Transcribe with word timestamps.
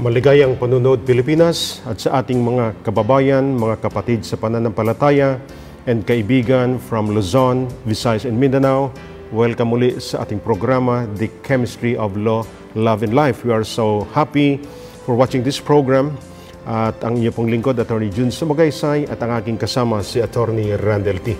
Maligayang 0.00 0.56
panunood 0.56 1.04
Pilipinas 1.04 1.84
at 1.84 2.00
sa 2.00 2.24
ating 2.24 2.40
mga 2.40 2.88
kababayan, 2.88 3.52
mga 3.52 3.84
kapatid 3.84 4.24
sa 4.24 4.40
pananampalataya 4.40 5.36
and 5.84 6.08
kaibigan 6.08 6.80
from 6.80 7.12
Luzon, 7.12 7.68
Visayas 7.84 8.24
and 8.24 8.40
Mindanao. 8.40 8.88
Welcome 9.28 9.76
muli 9.76 10.00
sa 10.00 10.24
ating 10.24 10.40
programa, 10.40 11.04
The 11.20 11.28
Chemistry 11.44 12.00
of 12.00 12.16
Law, 12.16 12.48
Love 12.72 13.04
and 13.04 13.12
Life. 13.12 13.44
We 13.44 13.52
are 13.52 13.60
so 13.60 14.08
happy 14.16 14.64
for 15.04 15.12
watching 15.20 15.44
this 15.44 15.60
program. 15.60 16.16
At 16.64 16.96
ang 17.04 17.20
inyo 17.20 17.28
pong 17.36 17.52
lingkod, 17.52 17.76
Attorney 17.76 18.08
Jun 18.08 18.32
Sumagaysay 18.32 19.04
at 19.04 19.20
ang 19.20 19.36
aking 19.36 19.60
kasama 19.60 20.00
si 20.00 20.24
Attorney 20.24 20.80
Randall 20.80 21.20
T. 21.20 21.36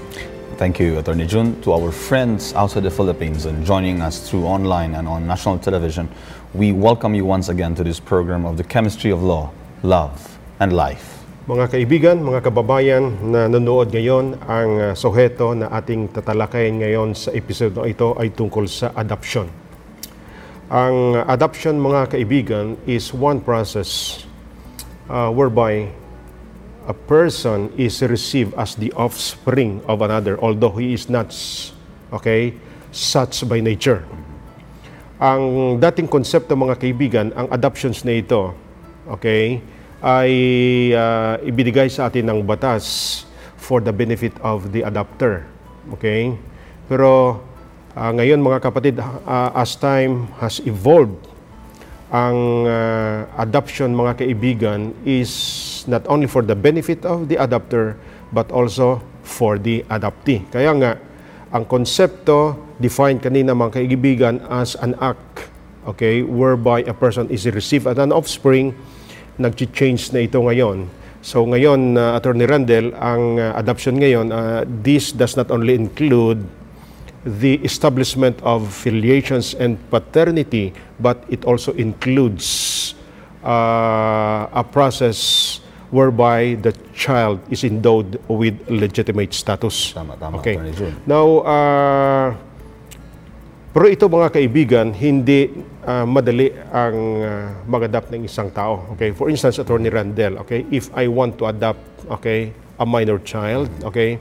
Thank 0.60 0.76
you, 0.76 1.00
Attorney 1.00 1.24
Jun. 1.24 1.56
To 1.64 1.72
our 1.72 1.88
friends 1.88 2.52
outside 2.52 2.84
the 2.84 2.92
Philippines 2.92 3.48
and 3.48 3.64
joining 3.64 4.04
us 4.04 4.20
through 4.28 4.44
online 4.44 4.92
and 4.92 5.08
on 5.08 5.24
national 5.24 5.56
television, 5.56 6.04
we 6.50 6.72
welcome 6.72 7.14
you 7.14 7.24
once 7.24 7.48
again 7.48 7.78
to 7.78 7.84
this 7.86 8.00
program 8.02 8.44
of 8.44 8.56
the 8.56 8.64
chemistry 8.64 9.14
of 9.14 9.22
law, 9.22 9.54
love, 9.86 10.18
and 10.58 10.74
life. 10.74 11.22
Mga 11.46 11.70
kaibigan, 11.70 12.16
mga 12.18 12.42
kababayan 12.42 13.22
na 13.22 13.46
nanonood 13.46 13.94
ngayon, 13.94 14.34
ang 14.50 14.70
uh, 14.74 14.90
soheto 14.98 15.54
na 15.54 15.70
ating 15.70 16.10
tatalakayin 16.10 16.82
ngayon 16.82 17.14
sa 17.14 17.30
episode 17.30 17.78
na 17.78 17.86
ito 17.86 18.18
ay 18.18 18.34
tungkol 18.34 18.66
sa 18.66 18.90
adoption. 18.98 19.46
Ang 20.74 21.22
adoption, 21.30 21.78
mga 21.78 22.18
kaibigan, 22.18 22.74
is 22.82 23.14
one 23.14 23.38
process 23.38 24.22
uh, 25.06 25.30
whereby 25.30 25.86
a 26.90 26.94
person 26.94 27.70
is 27.78 28.02
received 28.02 28.58
as 28.58 28.74
the 28.74 28.90
offspring 28.98 29.78
of 29.86 30.02
another, 30.02 30.34
although 30.42 30.74
he 30.74 30.98
is 30.98 31.06
not, 31.06 31.30
okay, 32.10 32.58
such 32.90 33.46
by 33.46 33.62
nature. 33.62 34.02
Ang 35.20 35.76
dating 35.76 36.08
konsepto 36.08 36.56
mga 36.56 36.80
kaibigan, 36.80 37.28
ang 37.36 37.44
adoptions 37.52 38.08
na 38.08 38.16
ito, 38.16 38.56
okay, 39.04 39.60
ay 40.00 40.32
uh, 40.96 41.36
ibinigay 41.44 41.92
sa 41.92 42.08
atin 42.08 42.24
ng 42.24 42.40
batas 42.40 43.28
for 43.60 43.84
the 43.84 43.92
benefit 43.92 44.32
of 44.40 44.72
the 44.72 44.80
adopter. 44.80 45.44
Okay? 45.92 46.32
Pero 46.88 47.36
uh, 47.92 48.10
ngayon 48.16 48.40
mga 48.40 48.64
kapatid, 48.64 48.96
uh, 48.96 49.52
as 49.52 49.76
time 49.76 50.24
has 50.40 50.56
evolved, 50.64 51.20
ang 52.08 52.64
uh, 52.64 53.28
adoption 53.36 53.92
mga 53.92 54.24
kaibigan 54.24 54.96
is 55.04 55.84
not 55.84 56.00
only 56.08 56.32
for 56.32 56.40
the 56.40 56.56
benefit 56.56 57.04
of 57.04 57.28
the 57.28 57.36
adopter 57.36 57.92
but 58.32 58.48
also 58.48 59.04
for 59.20 59.60
the 59.60 59.84
adoptee. 59.92 60.48
Kaya 60.48 60.72
nga, 60.80 60.96
ang 61.50 61.66
konsepto 61.66 62.54
defined 62.78 63.18
kanina 63.18 63.54
mga 63.54 63.82
kaibigan 63.82 64.38
as 64.46 64.78
an 64.78 64.94
act 65.02 65.50
okay, 65.86 66.22
whereby 66.22 66.84
a 66.84 66.94
person 66.94 67.28
is 67.30 67.46
received 67.48 67.86
as 67.86 67.98
an 67.98 68.12
offspring, 68.12 68.74
nag-change 69.38 70.12
na 70.12 70.26
ito 70.26 70.38
ngayon. 70.40 70.88
So 71.20 71.44
ngayon, 71.44 72.00
uh, 72.00 72.16
Attorney 72.16 72.48
Randall, 72.48 72.96
ang 72.96 73.36
uh, 73.36 73.52
adoption 73.56 74.00
ngayon, 74.00 74.32
uh, 74.32 74.64
this 74.64 75.12
does 75.12 75.36
not 75.36 75.52
only 75.52 75.76
include 75.76 76.44
the 77.24 77.60
establishment 77.60 78.40
of 78.40 78.72
filiations 78.72 79.52
and 79.52 79.76
paternity, 79.92 80.72
but 80.96 81.20
it 81.28 81.44
also 81.44 81.76
includes 81.76 82.96
uh, 83.44 84.48
a 84.48 84.64
process 84.64 85.18
whereby 85.90 86.54
the 86.62 86.70
child 86.94 87.42
is 87.50 87.66
endowed 87.66 88.18
with 88.30 88.54
legitimate 88.70 89.34
status. 89.34 89.92
Tama, 89.92 90.14
tama, 90.16 90.38
Okay. 90.38 90.56
Now, 91.06 91.26
uh, 91.42 92.28
pero 93.70 93.86
ito 93.86 94.10
mga 94.10 94.34
kaibigan, 94.34 94.90
hindi 94.90 95.46
uh, 95.86 96.02
madali 96.02 96.50
ang 96.74 96.96
uh, 97.22 97.46
mag-adapt 97.70 98.10
ng 98.10 98.26
isang 98.26 98.50
tao. 98.50 98.82
Okay? 98.98 99.14
For 99.14 99.30
instance, 99.30 99.62
Attorney 99.62 99.90
Randell, 99.94 100.42
okay? 100.42 100.66
If 100.74 100.90
I 100.90 101.06
want 101.06 101.38
to 101.38 101.46
adopt, 101.46 101.78
okay, 102.10 102.50
a 102.82 102.86
minor 102.86 103.22
child, 103.22 103.70
okay? 103.86 104.18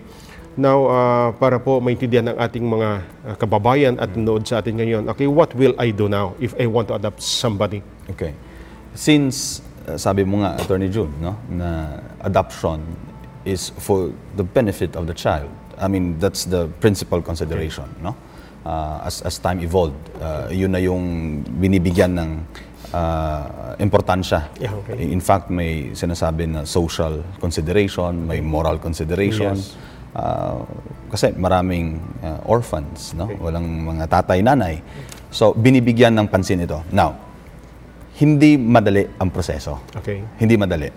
Now, 0.53 0.85
uh, 0.85 1.27
para 1.33 1.57
po 1.57 1.81
maintindihan 1.81 2.29
ng 2.29 2.37
ating 2.37 2.61
mga 2.61 2.89
uh, 3.01 3.35
kababayan 3.41 3.97
at 3.97 4.13
nanood 4.13 4.45
sa 4.45 4.61
atin 4.61 4.77
ngayon, 4.77 5.09
okay, 5.09 5.25
what 5.25 5.49
will 5.57 5.73
I 5.81 5.89
do 5.97 6.05
now 6.05 6.37
if 6.37 6.53
I 6.61 6.69
want 6.69 6.93
to 6.93 6.99
adopt 7.01 7.25
somebody? 7.25 7.81
Okay. 8.05 8.37
Since 8.93 9.65
sabi 9.97 10.25
mo 10.25 10.43
nga, 10.43 10.59
Attorney 10.59 10.89
Jun, 10.89 11.09
no, 11.21 11.37
na 11.49 11.97
adoption 12.21 12.83
is 13.45 13.71
for 13.79 14.11
the 14.35 14.43
benefit 14.43 14.95
of 14.95 15.07
the 15.07 15.13
child. 15.13 15.49
I 15.79 15.87
mean, 15.87 16.19
that's 16.19 16.43
the 16.43 16.67
principal 16.83 17.21
consideration, 17.21 17.87
no? 18.03 18.15
Uh, 18.67 18.99
as, 19.07 19.23
as 19.23 19.39
time 19.39 19.63
evolved, 19.63 19.95
uh, 20.19 20.51
yun 20.51 20.75
na 20.75 20.83
yung 20.83 21.39
binibigyan 21.57 22.19
ng 22.19 22.29
uh, 22.91 23.75
importansya. 23.79 24.51
Yeah, 24.59 24.75
okay. 24.83 24.99
In 24.99 25.23
fact, 25.23 25.47
may 25.47 25.95
sinasabi 25.95 26.51
na 26.51 26.67
social 26.67 27.23
consideration, 27.39 28.27
may 28.27 28.43
moral 28.43 28.77
consideration. 28.77 29.55
Yes. 29.55 29.79
Uh, 30.11 30.67
kasi 31.07 31.31
maraming 31.37 32.03
uh, 32.19 32.43
orphans, 32.43 33.15
no? 33.15 33.31
Walang 33.39 33.87
mga 33.87 34.11
tatay, 34.11 34.43
nanay. 34.43 34.83
So, 35.31 35.55
binibigyan 35.55 36.19
ng 36.19 36.27
pansin 36.27 36.59
ito. 36.59 36.83
Now, 36.91 37.28
hindi 38.19 38.59
madali 38.59 39.07
ang 39.15 39.31
proseso. 39.31 39.79
Okay. 39.95 40.19
Hindi 40.35 40.59
madali. 40.59 40.91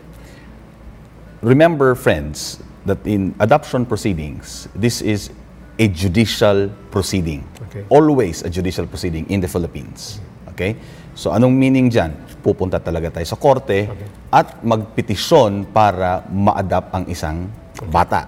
Remember, 1.43 1.95
friends, 1.95 2.59
that 2.87 2.99
in 3.07 3.35
adoption 3.39 3.87
proceedings, 3.87 4.67
this 4.75 4.99
is 5.03 5.31
a 5.79 5.87
judicial 5.87 6.71
proceeding. 6.91 7.47
Okay. 7.71 7.87
Always 7.89 8.43
a 8.43 8.51
judicial 8.51 8.87
proceeding 8.87 9.27
in 9.31 9.39
the 9.39 9.47
Philippines. 9.47 10.19
Okay? 10.51 10.77
So, 11.15 11.31
anong 11.31 11.55
meaning 11.55 11.89
dyan? 11.89 12.15
Pupunta 12.43 12.83
talaga 12.83 13.15
tayo 13.15 13.27
sa 13.27 13.39
korte 13.39 13.87
at 14.35 14.63
magpetisyon 14.67 15.71
para 15.71 16.27
ma-adopt 16.27 16.91
ang 16.91 17.05
isang 17.07 17.47
bata. 17.87 18.27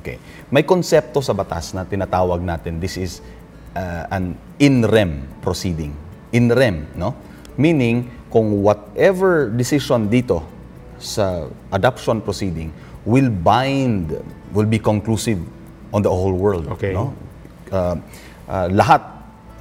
Okay. 0.00 0.20
May 0.52 0.68
konsepto 0.68 1.24
sa 1.24 1.32
batas 1.32 1.72
na 1.72 1.88
tinatawag 1.88 2.44
natin, 2.44 2.76
this 2.76 3.00
is 3.00 3.24
uh, 3.72 4.04
an 4.12 4.36
in 4.60 4.84
rem 4.84 5.24
proceeding. 5.40 5.96
In 6.36 6.52
rem, 6.52 6.92
no? 6.92 7.16
Meaning, 7.54 8.23
kung 8.34 8.66
whatever 8.66 9.46
decision 9.46 10.10
dito 10.10 10.42
sa 10.98 11.46
adoption 11.70 12.18
proceeding 12.18 12.74
will 13.06 13.30
bind, 13.30 14.10
will 14.50 14.66
be 14.66 14.82
conclusive 14.82 15.38
on 15.94 16.02
the 16.02 16.10
whole 16.10 16.34
world. 16.34 16.66
Okay. 16.74 16.90
No? 16.90 17.14
Uh, 17.70 17.94
uh, 18.50 18.66
lahat 18.74 19.06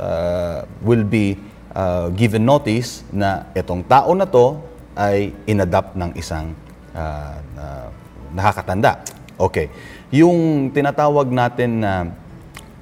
uh, 0.01 0.66
will 0.81 1.06
be 1.06 1.38
uh, 1.78 2.09
given 2.17 2.50
notice 2.50 3.06
na 3.13 3.45
itong 3.53 3.85
tao 3.85 4.09
na 4.17 4.25
to 4.25 4.57
ay 4.97 5.29
inadapt 5.45 5.94
ng 5.94 6.09
isang 6.17 6.57
uh, 6.97 7.38
uh, 7.53 7.88
nakakatanda. 8.33 9.06
Okay. 9.38 9.69
Yung 10.09 10.73
tinatawag 10.73 11.29
natin 11.29 11.85
na 11.85 12.09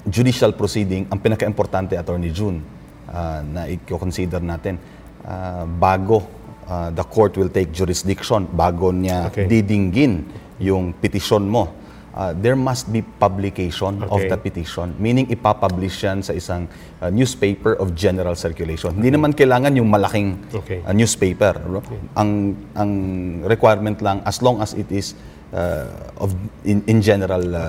judicial 0.08 0.56
proceeding, 0.56 1.04
ang 1.12 1.20
pinaka-importante, 1.20 2.00
Attorney 2.00 2.32
June, 2.32 2.64
uh, 3.12 3.44
na 3.44 3.68
i-consider 3.68 4.40
natin, 4.40 4.80
uh, 5.24 5.64
bago 5.66 6.22
uh, 6.68 6.90
the 6.90 7.04
court 7.04 7.36
will 7.36 7.50
take 7.50 7.72
jurisdiction, 7.72 8.46
bago 8.48 8.90
niya 8.94 9.28
Okay. 9.28 9.46
didinggin 9.46 10.24
yung 10.62 10.94
petition 10.94 11.44
mo, 11.44 11.68
uh, 12.14 12.32
there 12.38 12.54
must 12.56 12.88
be 12.88 13.02
publication 13.02 14.02
of 14.06 14.20
Okay. 14.22 14.30
the 14.30 14.38
petition. 14.38 14.94
Meaning, 14.98 15.26
ipapublish 15.28 16.00
yan 16.04 16.22
sa 16.22 16.32
isang 16.32 16.68
uh, 17.02 17.10
newspaper 17.10 17.74
of 17.76 17.92
general 17.98 18.36
circulation. 18.38 18.94
Hindi 18.94 19.10
naman 19.10 19.34
kailangan 19.34 19.74
yung 19.74 19.90
malaking 19.90 20.38
Okay. 20.54 20.80
uh, 20.86 20.94
newspaper. 20.94 21.58
no? 21.66 21.82
Ang, 22.14 22.56
ang 22.78 22.90
requirement 23.44 23.98
lang, 24.00 24.22
as 24.24 24.38
long 24.40 24.62
as 24.62 24.72
it 24.74 24.86
is 24.92 25.14
uh, 25.52 25.88
of 26.16 26.32
in, 26.64 26.80
in 26.86 27.02
general 27.02 27.42
uh, 27.42 27.60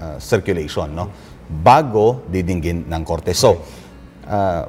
uh, 0.00 0.16
circulation, 0.18 0.90
no? 0.94 1.06
Bago 1.52 2.24
didinggin 2.32 2.88
ng 2.88 3.02
korte. 3.04 3.36
So, 3.36 3.60
uh, 4.24 4.64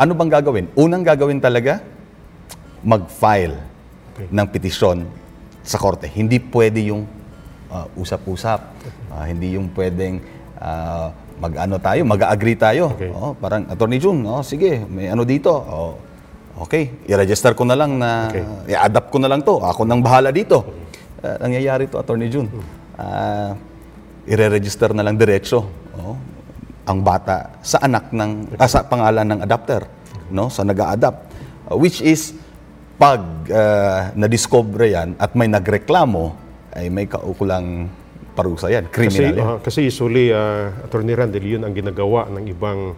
ano 0.00 0.16
bang 0.16 0.32
gagawin? 0.32 0.66
Unang 0.72 1.04
gagawin 1.04 1.44
talaga, 1.44 1.84
mag-file 2.80 3.68
Okay. 4.16 4.26
ng 4.32 4.46
petisyon 4.48 4.98
sa 5.60 5.76
korte. 5.76 6.08
Hindi 6.08 6.40
pwede 6.40 6.88
yung 6.88 7.04
uh, 7.68 7.86
usap-usap. 7.94 8.60
Uh, 9.12 9.24
hindi 9.28 9.60
yung 9.60 9.68
pwedeng 9.76 10.24
uh, 10.56 11.12
mag-ano 11.40 11.76
tayo, 11.80 12.00
mag-agree 12.04 12.56
tayo. 12.56 12.96
Okay. 12.96 13.12
Oh, 13.12 13.32
parang 13.36 13.68
Attorney 13.68 14.00
June, 14.00 14.20
oh, 14.24 14.40
sige, 14.44 14.80
may 14.88 15.08
ano 15.08 15.24
dito. 15.24 15.52
Oh, 15.52 15.96
okay, 16.64 16.92
i-register 17.08 17.52
ko 17.56 17.64
na 17.64 17.76
lang 17.76 17.96
na, 17.96 18.28
Okay. 18.28 18.44
i-adapt 18.72 19.08
ko 19.08 19.20
na 19.20 19.28
lang 19.28 19.40
to. 19.40 19.60
Ako 19.60 19.84
nang 19.84 20.00
bahala 20.00 20.32
dito. 20.32 20.64
Uh, 21.20 21.36
nangyayari 21.40 21.88
to, 21.88 22.00
Attorney 22.00 22.28
June. 22.32 22.48
Uh, 22.96 23.52
i-register 24.28 24.92
na 24.92 25.00
lang 25.00 25.16
diretso. 25.16 25.64
Oh, 25.96 26.16
ang 26.84 27.00
bata 27.00 27.56
sa 27.62 27.78
anak 27.80 28.10
ng 28.10 28.58
ah, 28.58 28.66
sa 28.66 28.82
pangalan 28.82 29.22
ng 29.22 29.40
adapter, 29.46 29.86
no? 30.32 30.48
Sa 30.48 30.62
nag-a-adapt. 30.66 31.20
Uh, 31.68 31.76
which 31.76 32.00
is 32.00 32.34
pag 33.00 33.22
uh, 33.48 34.12
na-discover 34.16 34.86
yan 34.86 35.16
at 35.16 35.34
may 35.36 35.48
nagreklamo, 35.48 36.36
ay 36.76 36.86
may 36.88 37.10
kaukulang 37.10 37.90
parusa 38.34 38.70
yan, 38.70 38.86
Kasi, 38.88 39.10
criminal 39.10 39.34
yan. 39.34 39.46
uh, 39.46 39.58
kasi 39.58 39.90
usually, 39.90 40.30
uh, 40.30 40.70
Attorney 40.86 41.18
Randall, 41.18 41.44
yun 41.44 41.62
ang 41.66 41.74
ginagawa 41.74 42.30
ng 42.30 42.44
ibang 42.46 42.94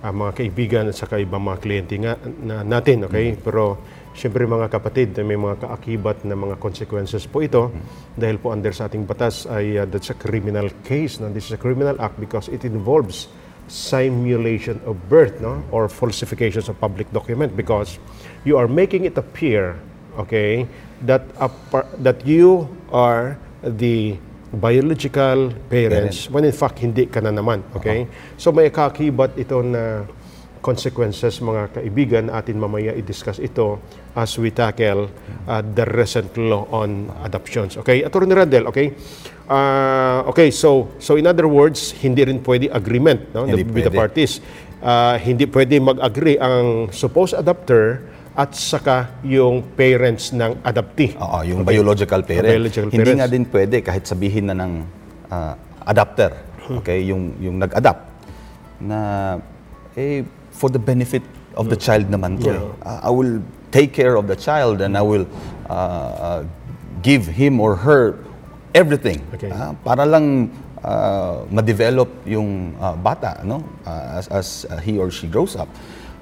ah, 0.00 0.12
mga 0.14 0.32
kaibigan 0.32 0.84
at 0.88 0.96
saka 0.96 1.20
ibang 1.20 1.44
mga 1.44 1.58
kliyente 1.60 1.94
nga 2.00 2.16
na, 2.40 2.64
natin, 2.64 3.04
okay? 3.04 3.36
Pero 3.36 3.76
Siyempre 4.10 4.42
mga 4.42 4.66
kapatid, 4.66 5.14
may 5.22 5.38
mga 5.38 5.62
kaakibat 5.62 6.26
na 6.26 6.34
mga 6.34 6.58
consequences 6.58 7.30
po 7.30 7.46
ito 7.46 7.70
dahil 8.18 8.42
po 8.42 8.50
under 8.50 8.74
sa 8.74 8.90
ating 8.90 9.06
batas 9.06 9.46
ay 9.46 9.78
uh, 9.78 9.86
that's 9.86 10.10
a 10.10 10.18
criminal 10.18 10.66
case. 10.82 11.22
No? 11.22 11.30
This 11.30 11.46
is 11.46 11.54
a 11.54 11.60
criminal 11.62 11.94
act 12.02 12.18
because 12.18 12.50
it 12.50 12.66
involves 12.66 13.30
simulation 13.70 14.82
of 14.84 14.98
birth 15.08 15.40
no? 15.40 15.62
or 15.70 15.88
falsifications 15.88 16.68
of 16.68 16.74
public 16.80 17.06
document 17.14 17.56
because 17.56 17.98
you 18.44 18.58
are 18.58 18.66
making 18.66 19.04
it 19.06 19.16
appear 19.16 19.78
okay, 20.18 20.66
that, 21.02 21.22
a 21.38 21.48
par- 21.48 21.86
that 21.98 22.26
you 22.26 22.68
are 22.92 23.38
the 23.62 24.18
biological 24.52 25.54
parents 25.70 26.28
when 26.28 26.44
in 26.44 26.52
fact 26.52 26.82
hindi 26.82 27.06
ka 27.06 27.22
na 27.22 27.30
naman. 27.30 27.62
Okay? 27.78 28.10
So 28.34 28.50
may 28.50 28.66
kaakibat 28.70 29.38
ito 29.38 29.62
na 29.62 30.02
consequences 30.60 31.40
mga 31.40 31.80
kaibigan 31.80 32.24
atin 32.28 32.60
mamaya 32.60 32.92
i-discuss 32.92 33.40
ito 33.40 33.80
as 34.16 34.36
we 34.36 34.52
tackle 34.52 35.08
uh, 35.48 35.64
the 35.64 35.84
recent 35.96 36.36
law 36.36 36.68
on 36.70 37.08
adoptions. 37.24 37.80
Okay, 37.80 38.04
Attorney 38.04 38.36
Randel, 38.36 38.68
okay? 38.68 38.92
Uh, 39.50 40.22
okay, 40.30 40.52
so 40.52 40.94
so 41.02 41.16
in 41.18 41.26
other 41.26 41.50
words, 41.50 41.96
hindi 41.98 42.22
rin 42.22 42.38
pwede 42.44 42.70
agreement 42.70 43.34
no, 43.34 43.48
Hindi 43.48 43.66
with 43.66 43.88
the 43.88 43.94
parties. 43.94 44.38
Uh, 44.80 45.18
hindi 45.20 45.44
pwede 45.50 45.76
mag-agree 45.82 46.38
ang 46.40 46.88
supposed 46.94 47.36
adopter 47.36 48.06
at 48.38 48.54
saka 48.54 49.20
yung 49.26 49.74
parents 49.74 50.30
ng 50.32 50.62
adoptee. 50.62 51.18
Oo, 51.18 51.42
yung 51.42 51.60
biological 51.66 52.22
parent. 52.22 52.56
biological 52.56 52.88
Hindi 52.88 53.02
parents. 53.02 53.20
nga 53.20 53.28
din 53.28 53.44
pwede 53.50 53.76
kahit 53.82 54.04
sabihin 54.06 54.48
na 54.48 54.54
ng 54.54 54.72
ah, 55.28 55.54
adopter, 55.84 56.32
okay, 56.78 57.02
yung 57.04 57.36
yung 57.42 57.58
nag-adopt 57.58 58.02
na 58.80 58.98
eh 59.98 60.24
for 60.60 60.68
the 60.68 60.76
benefit 60.78 61.24
of 61.56 61.72
the 61.72 61.78
child 61.80 62.12
naman 62.12 62.36
to. 62.36 62.52
eh. 62.52 62.60
Ah, 62.84 63.08
I 63.08 63.10
will 63.10 63.40
take 63.72 63.96
care 63.96 64.14
of 64.20 64.28
the 64.28 64.36
child 64.36 64.84
and 64.84 64.92
I 64.92 65.00
will 65.02 65.24
ah, 65.72 65.72
ah, 66.20 66.40
give 67.00 67.24
him 67.24 67.56
or 67.58 67.72
her 67.80 68.20
everything 68.76 69.24
Okay. 69.32 69.48
Ah, 69.50 69.72
para 69.80 70.04
lang 70.04 70.52
ah, 70.84 71.42
ma-develop 71.48 72.12
yung 72.28 72.76
ah, 72.76 72.92
bata 72.92 73.40
no 73.42 73.64
Ah, 73.88 74.20
as 74.20 74.26
as 74.28 74.48
ah, 74.68 74.76
he 74.78 75.00
or 75.00 75.08
she 75.08 75.24
grows 75.26 75.56
up. 75.56 75.66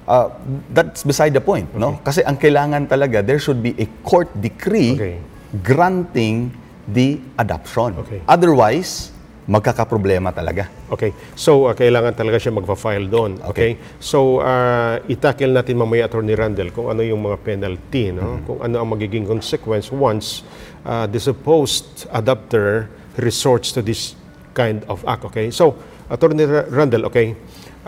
Ah, 0.09 0.33
that's 0.73 1.05
beside 1.05 1.37
the 1.37 1.43
point, 1.43 1.69
no? 1.77 2.01
Kasi 2.01 2.25
ang 2.25 2.33
kailangan 2.33 2.89
talaga 2.89 3.21
there 3.21 3.37
should 3.37 3.61
be 3.61 3.77
a 3.77 3.85
court 4.01 4.25
decree 4.41 4.97
Okay. 4.97 5.15
granting 5.61 6.49
the 6.89 7.21
adoption. 7.37 7.93
Okay. 8.01 8.17
Otherwise, 8.25 9.13
magkakaproblema 9.49 10.29
talaga. 10.29 10.69
Okay. 10.93 11.09
So, 11.33 11.65
uh, 11.65 11.73
kailangan 11.73 12.13
talaga 12.13 12.37
siya 12.37 12.53
magpa-file 12.53 13.09
doon. 13.09 13.41
Okay. 13.49 13.81
So, 13.97 14.45
uh, 14.45 15.01
itakil 15.09 15.49
natin 15.49 15.81
mamaya, 15.81 16.05
Attorney 16.05 16.37
Randall, 16.37 16.69
kung 16.69 16.93
ano 16.93 17.01
yung 17.01 17.25
mga 17.25 17.37
penalty, 17.41 18.13
no? 18.13 18.45
Kung 18.45 18.61
ano 18.61 18.77
ang 18.77 18.93
magiging 18.93 19.25
consequence 19.25 19.89
once 19.89 20.45
uh, 20.85 21.09
the 21.09 21.17
supposed 21.17 22.05
adopter 22.13 22.93
resorts 23.17 23.73
to 23.73 23.81
this 23.81 24.13
kind 24.53 24.85
of 24.85 25.01
act. 25.09 25.25
Okay. 25.25 25.49
So, 25.49 25.73
Attorney 26.13 26.45
Ra- 26.45 26.69
Randall, 26.69 27.09
okay, 27.09 27.33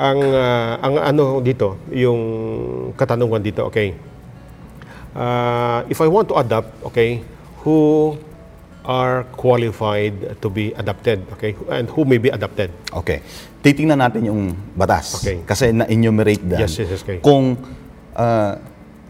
ang, 0.01 0.17
uh, 0.17 0.81
ang 0.81 0.97
ano 0.97 1.45
dito, 1.45 1.77
yung 1.93 2.19
katanungan 2.97 3.41
dito, 3.41 3.69
okay, 3.69 3.93
uh, 5.13 5.85
if 5.89 6.01
I 6.01 6.09
want 6.09 6.29
to 6.33 6.41
adopt, 6.41 6.73
okay, 6.89 7.21
who 7.61 8.17
are 8.85 9.29
qualified 9.37 10.41
to 10.41 10.47
be 10.49 10.73
adopted, 10.73 11.21
okay, 11.37 11.53
and 11.69 11.89
who 11.89 12.01
may 12.05 12.17
be 12.17 12.29
adopted. 12.33 12.73
Okay. 12.89 13.21
Titingnan 13.61 14.01
natin 14.01 14.25
yung 14.25 14.57
batas. 14.73 15.21
Okay. 15.21 15.45
Kasi 15.45 15.69
na-enumerate 15.69 16.41
dyan 16.41 16.65
Yes, 16.65 16.81
yes, 16.81 16.89
yes, 16.97 17.01
okay. 17.05 17.21
kung 17.21 17.53
ah, 18.17 18.57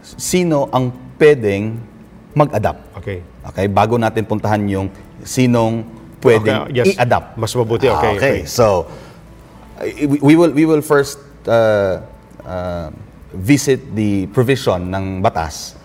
sino 0.04 0.68
ang 0.68 0.92
pwedeng 1.16 1.80
mag-adopt. 2.36 3.00
Okay. 3.00 3.24
Okay, 3.48 3.66
bago 3.72 3.96
natin 3.96 4.28
puntahan 4.28 4.60
yung 4.68 4.92
sinong 5.24 5.88
pwedeng 6.20 6.68
Okay, 6.68 6.84
yes. 6.84 6.86
i-adopt. 6.92 7.40
Mas 7.40 7.52
mabuti, 7.56 7.88
Ah, 7.88 7.96
okay, 7.96 8.12
okay. 8.16 8.36
So, 8.44 8.86
uh, 9.80 9.88
we, 10.04 10.20
we 10.20 10.34
will 10.36 10.52
we 10.52 10.64
will 10.68 10.84
first 10.84 11.16
uh, 11.48 12.04
uh, 12.44 12.92
visit 13.32 13.80
the 13.96 14.28
provision 14.36 14.92
ng 14.92 15.24
batas 15.24 15.80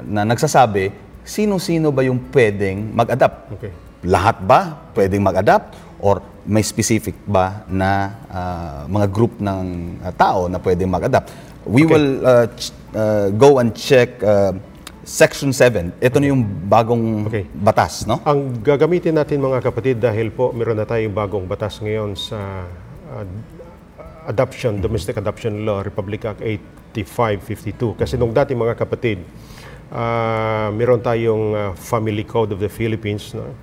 na 0.00 0.24
nagsasabi 0.24 1.07
sino-sino 1.28 1.92
ba 1.92 2.00
yung 2.00 2.32
pwedeng 2.32 2.88
mag-adapt. 2.90 3.52
Okay. 3.52 3.72
Lahat 4.02 4.40
ba 4.40 4.88
pwedeng 4.96 5.20
mag-adapt 5.20 5.76
or 6.00 6.24
may 6.48 6.64
specific 6.64 7.12
ba 7.28 7.68
na 7.68 7.90
ah, 8.32 8.80
mga 8.88 9.06
group 9.12 9.36
ng 9.36 9.64
ah, 10.00 10.08
tao 10.10 10.48
na 10.48 10.56
pwedeng 10.56 10.88
mag-adapt? 10.88 11.28
We 11.68 11.84
Okay. 11.84 11.92
will 11.92 12.10
uh, 12.24 12.46
ch- 12.56 12.72
uh, 12.96 13.28
go 13.36 13.60
and 13.60 13.76
check 13.76 14.16
uh, 14.24 14.56
Section 15.04 15.52
7. 15.52 16.00
Ito 16.00 16.16
na 16.16 16.32
yung 16.32 16.44
bagong 16.64 17.28
Okay. 17.28 17.44
batas, 17.52 18.08
no? 18.08 18.24
Ang 18.24 18.60
gagamitin 18.60 19.12
natin 19.12 19.40
mga 19.40 19.60
kapatid 19.60 20.00
dahil 20.00 20.32
po 20.32 20.48
meron 20.52 20.76
na 20.76 20.88
tayong 20.88 21.12
bagong 21.12 21.44
batas 21.44 21.76
ngayon 21.80 22.16
sa 22.16 22.64
uh, 23.12 23.24
adoption, 24.24 24.80
domestic 24.80 25.16
adoption 25.16 25.64
law, 25.64 25.80
Republic 25.80 26.24
Act 26.24 26.40
8552. 26.40 28.00
Kasi 28.00 28.16
nung 28.16 28.32
dati 28.32 28.52
mga 28.52 28.76
kapatid, 28.76 29.20
uh, 29.92 30.68
meron 30.72 31.00
tayong 31.00 31.44
uh, 31.54 31.72
Family 31.76 32.24
Code 32.24 32.52
of 32.56 32.60
the 32.60 32.68
Philippines. 32.68 33.32
No? 33.32 33.54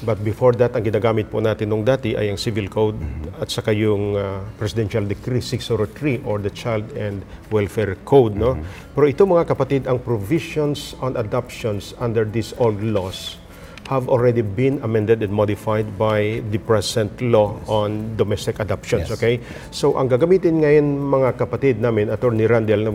But 0.00 0.24
before 0.24 0.56
that, 0.56 0.72
ang 0.72 0.80
ginagamit 0.80 1.28
po 1.28 1.44
natin 1.44 1.68
nung 1.68 1.84
dati 1.84 2.16
ay 2.16 2.32
ang 2.32 2.40
Civil 2.40 2.72
Code 2.72 2.96
at 3.36 3.52
saka 3.52 3.68
yung 3.76 4.16
uh, 4.16 4.40
Presidential 4.56 5.04
Decree 5.04 5.44
603 5.44 6.24
or 6.24 6.40
the 6.40 6.48
Child 6.48 6.88
and 6.96 7.20
Welfare 7.52 8.00
Code. 8.08 8.32
No? 8.32 8.56
Pero 8.96 9.04
ito 9.04 9.28
mga 9.28 9.44
kapatid, 9.44 9.84
ang 9.84 10.00
provisions 10.00 10.96
on 11.04 11.20
adoptions 11.20 11.92
under 12.00 12.24
these 12.24 12.56
old 12.56 12.80
laws 12.80 13.36
have 13.90 14.06
already 14.06 14.40
been 14.40 14.78
amended 14.86 15.18
and 15.18 15.34
modified 15.34 15.98
by 15.98 16.38
the 16.54 16.62
present 16.62 17.10
law 17.18 17.58
on 17.66 18.14
domestic 18.14 18.62
adoptions. 18.62 19.10
Yes. 19.10 19.18
Okay? 19.18 19.42
So 19.74 19.98
ang 19.98 20.06
gagamitin 20.06 20.62
ngayon 20.62 20.86
mga 21.10 21.34
kapatid 21.34 21.82
namin, 21.82 22.06
Attorney 22.08 22.46
Randall, 22.46 22.94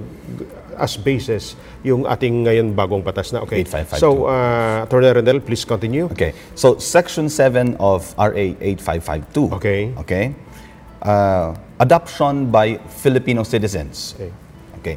as 0.78 1.00
basis 1.00 1.56
yung 1.84 2.06
ating 2.06 2.46
ngayon 2.46 2.76
bagong 2.76 3.02
batas 3.02 3.32
na. 3.32 3.42
Okay. 3.44 3.64
8552. 3.64 4.02
So 4.02 4.28
uh, 4.28 4.84
Attorney 4.86 5.12
Randall, 5.12 5.40
please 5.42 5.64
continue. 5.64 6.06
Okay. 6.12 6.36
So 6.56 6.78
Section 6.78 7.30
7 7.30 7.78
of 7.80 8.14
RA 8.18 8.48
8552. 8.60 9.56
Okay. 9.60 9.82
Okay. 10.06 10.26
Uh, 11.02 11.54
adoption 11.80 12.50
by 12.50 12.80
Filipino 12.90 13.44
citizens. 13.44 14.16
Okay. 14.18 14.32
Okay. 14.82 14.96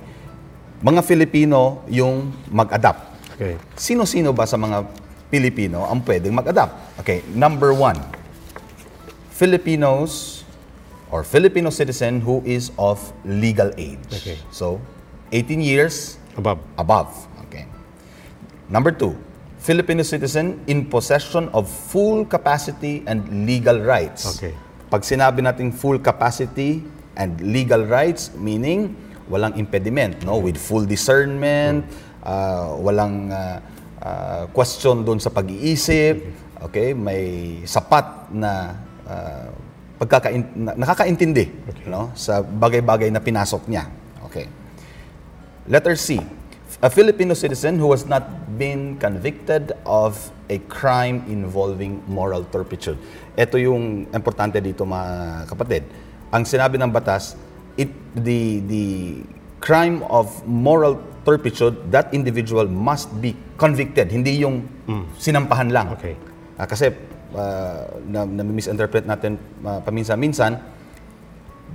Mga 0.79 1.01
Filipino 1.03 1.83
yung 1.91 2.31
mag-adopt. 2.49 3.35
Okay. 3.35 3.55
Sino-sino 3.79 4.35
ba 4.35 4.47
sa 4.47 4.59
mga 4.59 4.87
Pilipino 5.29 5.85
ang 5.85 6.01
pwedeng 6.03 6.33
mag-adopt? 6.33 6.99
Okay, 6.99 7.21
number 7.37 7.77
one, 7.77 7.97
Filipinos 9.29 10.43
or 11.13 11.23
Filipino 11.23 11.71
citizen 11.71 12.21
who 12.21 12.41
is 12.43 12.73
of 12.81 12.99
legal 13.25 13.71
age. 13.77 14.01
Okay. 14.11 14.41
So, 14.51 14.81
18 15.33 15.61
years 15.61 16.17
Above. 16.37 16.61
above. 16.79 17.11
Okay. 17.49 17.67
Number 18.69 18.93
two, 18.93 19.17
Filipino 19.59 20.07
citizen 20.07 20.63
in 20.71 20.87
possession 20.87 21.51
of 21.51 21.67
full 21.69 22.25
capacity 22.25 23.03
and 23.07 23.27
legal 23.45 23.83
rights. 23.83 24.39
Okay. 24.39 24.55
Pag 24.89 25.03
sinabi 25.05 25.45
nating 25.45 25.75
full 25.75 25.99
capacity 26.01 26.81
and 27.19 27.37
legal 27.43 27.85
rights, 27.85 28.31
meaning 28.39 28.95
walang 29.29 29.53
impediment, 29.61 30.25
no? 30.25 30.41
With 30.41 30.57
full 30.57 30.89
discernment, 30.89 31.85
ah, 32.25 32.73
walang 32.79 33.29
ah, 33.29 33.61
ah, 34.01 34.45
question 34.55 35.05
doon 35.05 35.21
sa 35.21 35.29
pag-iisip, 35.29 36.25
okay? 36.65 36.97
May 36.97 37.61
sapat 37.69 38.33
na 38.33 38.73
ah, 39.05 39.53
pagkakain- 40.01 40.55
na- 40.57 40.77
nakakaintindi, 40.79 41.51
no? 41.91 42.15
Sa 42.17 42.41
bagay-bagay 42.41 43.13
na 43.13 43.21
pinasok 43.21 43.69
niya. 43.69 43.85
Okay. 44.25 44.49
Letter 45.69 45.95
C. 46.01 46.17
A 46.81 46.89
Filipino 46.89 47.35
citizen 47.37 47.77
who 47.77 47.93
has 47.93 48.09
not 48.09 48.25
been 48.57 48.97
convicted 48.97 49.77
of 49.85 50.17
a 50.49 50.57
crime 50.73 51.27
involving 51.29 52.01
moral 52.09 52.45
turpitude. 52.49 52.97
Ito 53.37 53.61
yung 53.61 54.09
importante 54.17 54.57
dito 54.65 54.89
mga 54.89 55.45
kapatid. 55.45 55.85
Ang 56.33 56.49
sinabi 56.49 56.81
ng 56.81 56.89
batas, 56.89 57.37
it, 57.77 57.93
the, 58.17 58.65
the 58.65 58.87
crime 59.61 60.01
of 60.09 60.31
moral 60.49 61.03
turpitude, 61.27 61.77
that 61.93 62.09
individual 62.17 62.65
must 62.65 63.13
be 63.21 63.37
convicted. 63.61 64.09
Hindi 64.09 64.41
yung 64.41 64.65
sinampahan 65.21 65.69
lang. 65.69 65.93
Okay. 65.99 66.17
Ah, 66.57 66.65
kasi 66.65 66.95
ah, 67.37 67.85
na, 68.09 68.25
na-misinterpret 68.25 69.05
natin 69.05 69.37
ah, 69.67 69.85
paminsan-minsan, 69.85 70.57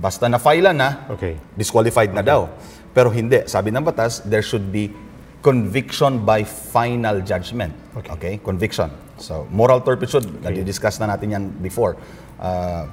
basta 0.00 0.26
na-file 0.26 0.74
na, 0.74 1.06
Okay. 1.14 1.38
disqualified 1.54 2.10
na 2.10 2.24
daw. 2.24 2.50
Pero 2.94 3.10
hindi. 3.10 3.42
Sabi 3.50 3.74
ng 3.74 3.82
batas, 3.82 4.22
there 4.22 4.42
should 4.42 4.70
be 4.70 4.94
conviction 5.42 6.24
by 6.24 6.46
final 6.46 7.20
judgment. 7.20 7.74
Okay. 7.92 8.40
Conviction. 8.40 8.88
So, 9.18 9.46
moral 9.50 9.82
turpitude, 9.82 10.26
nadi-discuss 10.42 10.98
na 10.98 11.14
natin 11.14 11.28
yan 11.30 11.44
before. 11.62 11.94
Uh, 12.38 12.86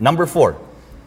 number 0.00 0.24
four, 0.24 0.56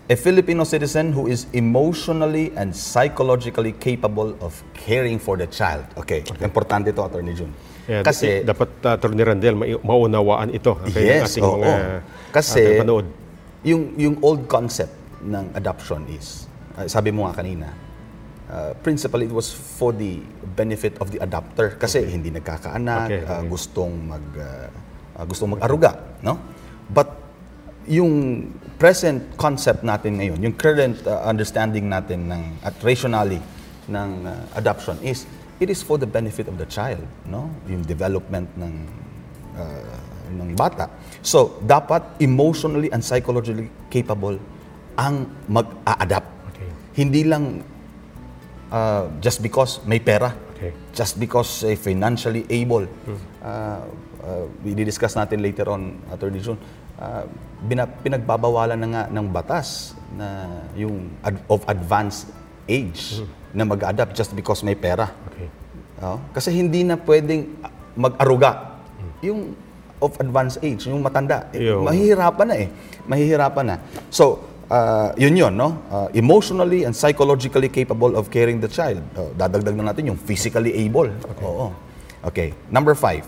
a 0.09 0.15
Filipino 0.15 0.63
citizen 0.63 1.11
who 1.11 1.27
is 1.27 1.47
emotionally 1.51 2.53
and 2.55 2.75
psychologically 2.75 3.73
capable 3.73 4.37
of 4.39 4.55
caring 4.73 5.19
for 5.19 5.35
the 5.35 5.47
child. 5.47 5.83
Okay, 5.97 6.23
importante 6.39 6.95
ito, 6.95 7.03
Attorney 7.03 7.35
Jun. 7.35 7.51
Yeah, 7.87 8.03
Kasi, 8.03 8.43
dapat 8.43 8.69
uh, 8.83 8.95
Attorney 8.99 9.23
Randel 9.23 9.55
mai- 9.55 9.79
maunawaan 9.79 10.51
ito 10.51 10.75
okay, 10.75 11.03
ng 11.03 11.07
yes, 11.07 11.35
ating 11.35 11.43
oo. 11.43 11.63
mga 11.63 12.03
Kasi, 12.35 12.83
ating 12.83 13.07
yung, 13.63 13.83
yung 13.99 14.15
old 14.23 14.47
concept 14.47 14.95
ng 15.23 15.51
adoption 15.55 16.03
is, 16.11 16.46
uh, 16.77 16.85
sabi 16.85 17.09
mo 17.09 17.25
nga 17.25 17.41
kanina, 17.41 17.73
uh, 18.47 18.71
principally 18.85 19.25
it 19.25 19.33
was 19.33 19.49
for 19.51 19.91
the 19.91 20.21
benefit 20.55 20.95
of 21.01 21.09
the 21.09 21.19
adopter 21.19 21.75
kasi 21.75 22.05
hindi 22.05 22.29
nagkakaanak, 22.29 23.09
Okay, 23.09 23.21
uh, 23.25 23.41
okay. 23.41 23.49
gustong 23.49 23.93
mag 24.05 24.25
uh, 24.37 24.69
uh, 25.17 25.25
gustong 25.25 25.57
mag-aruga, 25.57 26.21
no? 26.21 26.37
But 26.87 27.09
yung 27.89 28.47
present 28.77 29.35
concept 29.39 29.81
natin 29.81 30.21
ngayon, 30.21 30.39
yung 30.43 30.55
current 30.55 31.01
uh, 31.07 31.25
understanding 31.25 31.89
natin 31.89 32.29
ng 32.29 32.43
at 32.61 32.77
rationally 32.85 33.41
ng 33.89 34.09
uh, 34.27 34.59
adoption 34.59 34.99
is 35.01 35.25
it 35.57 35.73
is 35.73 35.81
for 35.81 35.97
the 35.97 36.05
benefit 36.05 36.45
of 36.45 36.55
the 36.61 36.67
child, 36.69 37.01
no? 37.25 37.49
Yung 37.65 37.81
development 37.81 38.47
ng 38.59 38.73
uh, 39.57 39.97
ng 40.27 40.53
bata. 40.53 40.91
So, 41.23 41.59
dapat 41.63 42.19
emotionally 42.19 42.91
and 42.91 43.01
psychologically 43.01 43.71
capable 43.87 44.37
ang 44.99 45.31
mag-a-adapt. 45.47 46.36
Hindi 46.97 47.21
lang 47.29 47.61
uh, 48.73 49.05
just 49.21 49.45
because 49.45 49.85
may 49.85 50.01
pera. 50.01 50.33
Okay. 50.57 50.73
Just 50.89 51.21
because 51.21 51.61
eh, 51.61 51.77
financially 51.77 52.41
able. 52.49 52.89
Uh, 53.45 53.85
uh, 54.25 54.45
we 54.65 54.73
discuss 54.73 55.13
natin 55.13 55.45
later 55.45 55.69
on, 55.69 56.01
Attorney 56.09 56.41
June, 56.41 56.57
uh, 56.97 57.29
bina- 57.61 57.85
pinagbabawalan 58.01 58.77
na 58.81 58.87
nga 58.89 59.03
ng 59.13 59.29
batas 59.29 59.93
na 60.17 60.49
yung 60.73 61.13
ad- 61.21 61.45
of 61.45 61.61
advanced 61.69 62.33
age 62.65 63.21
na 63.53 63.63
mag-adapt 63.63 64.17
just 64.17 64.33
because 64.33 64.65
may 64.65 64.73
pera. 64.73 65.07
Okay. 65.31 65.47
Oh, 66.01 66.17
kasi 66.33 66.53
hindi 66.53 66.81
na 66.81 66.97
pwedeng 66.97 67.57
mag-aruga. 67.93 68.81
Yung 69.21 69.53
of 69.97 70.13
advanced 70.21 70.61
age, 70.61 70.85
yung 70.85 71.01
matanda, 71.01 71.49
eh, 71.49 71.61
mahihirapan 71.81 72.45
na 72.45 72.55
eh. 72.57 72.69
Mahihirapan 73.09 73.65
na. 73.65 73.75
So, 74.13 74.45
uh, 74.69 75.13
yun 75.17 75.35
yun, 75.35 75.57
no? 75.57 75.81
Uh, 75.91 76.07
emotionally 76.13 76.83
and 76.83 76.95
psychologically 76.95 77.69
capable 77.69 78.15
of 78.15 78.29
caring 78.31 78.59
the 78.59 78.67
child. 78.67 79.03
Uh, 79.15 79.29
dadagdag 79.35 79.75
na 79.75 79.91
natin 79.91 80.13
yung 80.13 80.19
physically 80.19 80.73
able. 80.85 81.09
Oo. 81.43 81.73
Okay. 82.25 82.53
Number 82.71 82.95
five, 82.95 83.27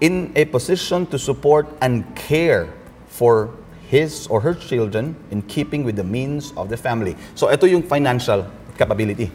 in 0.00 0.32
a 0.34 0.44
position 0.44 1.06
to 1.06 1.18
support 1.18 1.66
and 1.80 2.04
care 2.14 2.72
for 3.06 3.50
his 3.86 4.26
or 4.26 4.40
her 4.42 4.54
children 4.54 5.14
in 5.30 5.42
keeping 5.46 5.84
with 5.84 5.96
the 5.96 6.04
means 6.04 6.52
of 6.56 6.68
the 6.68 6.76
family. 6.76 7.14
So, 7.34 7.48
ito 7.48 7.66
yung 7.66 7.82
financial 7.86 8.44
capability. 8.76 9.30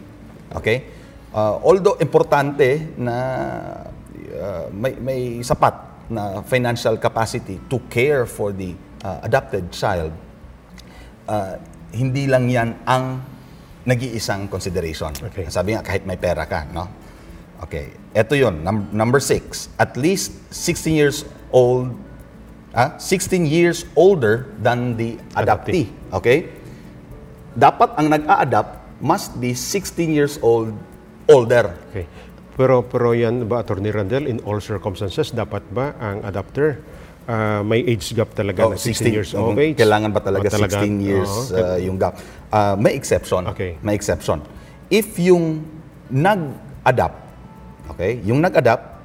Okay? 0.55 0.83
Uh, 1.31 1.55
although 1.63 1.95
importante 1.95 2.91
na 2.99 3.15
uh, 4.35 4.67
may, 4.75 4.91
may 4.99 5.21
sapat 5.39 5.71
na 6.11 6.43
financial 6.43 6.99
capacity 6.99 7.55
to 7.71 7.79
care 7.87 8.27
for 8.27 8.51
the 8.51 8.75
uh, 9.07 9.23
adopted 9.23 9.71
child, 9.71 10.11
uh, 11.27 11.55
hindi 11.91 12.25
lang 12.25 12.47
yan 12.47 12.69
ang 12.87 13.21
nag-iisang 13.85 14.47
consideration. 14.47 15.11
Okay. 15.33 15.49
Sabi 15.49 15.73
nga, 15.73 15.81
kahit 15.81 16.05
may 16.05 16.17
pera 16.17 16.45
ka, 16.45 16.69
no? 16.69 16.85
Okay. 17.65 17.93
Ito 18.13 18.33
yun, 18.37 18.61
num- 18.61 18.89
number 18.93 19.21
six. 19.21 19.69
At 19.77 19.97
least 19.97 20.33
16 20.53 20.93
years 20.93 21.17
old, 21.49 21.93
ah, 22.73 22.97
16 22.97 23.45
years 23.45 23.85
older 23.97 24.49
than 24.61 24.97
the 24.97 25.17
adoptee. 25.33 25.89
Okay? 26.13 26.49
Dapat 27.57 27.97
ang 27.97 28.07
nag-a-adapt 28.09 29.01
must 29.01 29.35
be 29.41 29.57
16 29.57 30.13
years 30.13 30.37
old 30.45 30.71
older. 31.25 31.73
Okay. 31.89 32.05
Pero 32.55 32.85
pero 32.85 33.15
yan 33.15 33.47
ba 33.49 33.63
Attorney 33.63 33.89
Randel 33.89 34.27
in 34.29 34.37
all 34.45 34.61
circumstances 34.61 35.33
dapat 35.33 35.65
ba 35.73 35.97
ang 35.97 36.21
adopter 36.21 36.83
ah, 37.27 37.61
may 37.61 37.81
age 37.85 38.13
gap 38.13 38.33
talaga 38.33 38.65
Oh, 38.65 38.73
na 38.73 38.77
16, 38.77 39.11
years 39.13 39.31
of 39.33 39.53
mhm. 39.53 39.59
age? 39.59 39.75
Kailangan 39.77 40.09
ba 40.09 40.21
talaga, 40.21 40.47
O 40.49 40.57
16 40.57 40.97
years 41.01 41.31
Oo. 41.51 41.57
uh, 41.57 41.77
yung 41.77 41.97
gap? 41.97 42.17
Uh, 42.49 42.75
may 42.77 42.93
exception. 42.97 43.45
Okay. 43.51 43.77
May 43.81 43.93
exception. 43.95 44.41
If 44.91 45.15
yung 45.17 45.63
nag-adapt, 46.11 47.19
okay, 47.91 48.19
yung 48.25 48.43
nag-adapt 48.43 48.99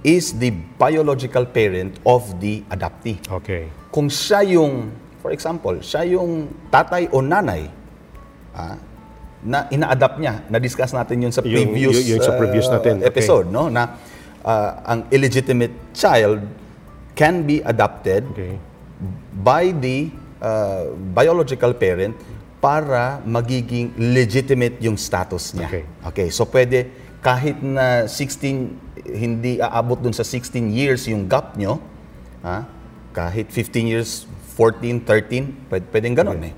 is 0.00 0.32
the 0.36 0.52
biological 0.76 1.44
parent 1.44 2.00
of 2.04 2.24
the 2.40 2.64
adoptee. 2.72 3.20
okay. 3.28 3.68
Kung 3.90 4.06
siya 4.06 4.46
yung, 4.46 4.94
for 5.18 5.34
example, 5.34 5.82
siya 5.82 6.06
yung 6.06 6.46
tatay 6.70 7.10
o 7.10 7.20
nanay, 7.20 7.66
ah, 8.54 8.78
na 9.40 9.64
ina-adapt 9.72 10.20
niya, 10.20 10.44
na-discuss 10.46 10.92
natin 10.92 11.24
yun 11.24 11.32
sa 11.32 11.40
Yung- 11.40 11.72
previous, 11.72 12.04
yung- 12.04 12.16
yung 12.16 12.22
sa 12.22 12.36
previous 12.36 12.68
uh, 12.68 12.76
natin, 12.76 13.00
okay. 13.00 13.08
episode, 13.08 13.48
no? 13.48 13.72
Na 13.72 13.96
ah, 14.44 14.84
ang 14.84 15.08
illegitimate 15.10 15.72
child 15.96 16.44
can 17.20 17.44
be 17.44 17.60
adopted 17.60 18.24
Okay. 18.32 18.56
by 19.44 19.76
the 19.76 20.08
uh, 20.40 20.88
biological 21.12 21.76
parent 21.76 22.16
para 22.64 23.20
magiging 23.24 23.92
legitimate 23.96 24.80
yung 24.80 24.96
status 24.96 25.52
niya. 25.52 25.68
Okay. 25.68 25.84
Okay, 26.08 26.28
so 26.32 26.48
pwede 26.48 26.88
kahit 27.20 27.60
na 27.60 28.08
16 28.08 29.12
hindi 29.12 29.60
aabot 29.60 30.00
dun 30.00 30.16
sa 30.16 30.24
16 30.24 30.72
years 30.72 31.04
yung 31.08 31.28
gap 31.28 31.56
nyo, 31.56 31.76
ha? 32.40 32.64
kahit 33.12 33.52
15 33.52 33.92
years, 33.92 34.24
14, 34.56 35.04
13, 35.04 35.68
pwede, 35.68 35.84
pwedeng 35.92 36.14
ganun 36.16 36.40
eh. 36.40 36.54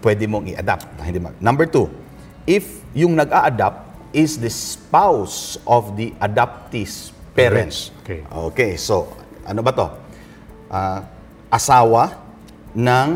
Pwede 0.00 0.24
mong 0.28 0.52
i-adapt. 0.52 0.88
Hindi 1.00 1.20
mag- 1.20 1.40
Number 1.40 1.64
two, 1.64 1.88
if 2.44 2.84
yung 2.92 3.16
nag-a-adapt 3.16 4.12
is 4.12 4.40
the 4.40 4.48
spouse 4.48 5.60
of 5.68 5.96
the 6.00 6.16
adoptee's 6.18 7.12
parents. 7.36 7.92
Okay. 8.02 8.24
Okay, 8.24 8.72
so 8.80 9.12
ano 9.46 9.60
ba 9.62 9.72
to? 9.72 9.86
Ah, 10.68 11.00
asawa 11.50 12.10
ng 12.74 13.08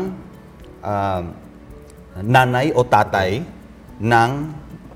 um, 0.81 1.23
nanay 2.23 2.71
o 2.71 2.81
tatay 2.87 3.43
ng 4.01 4.31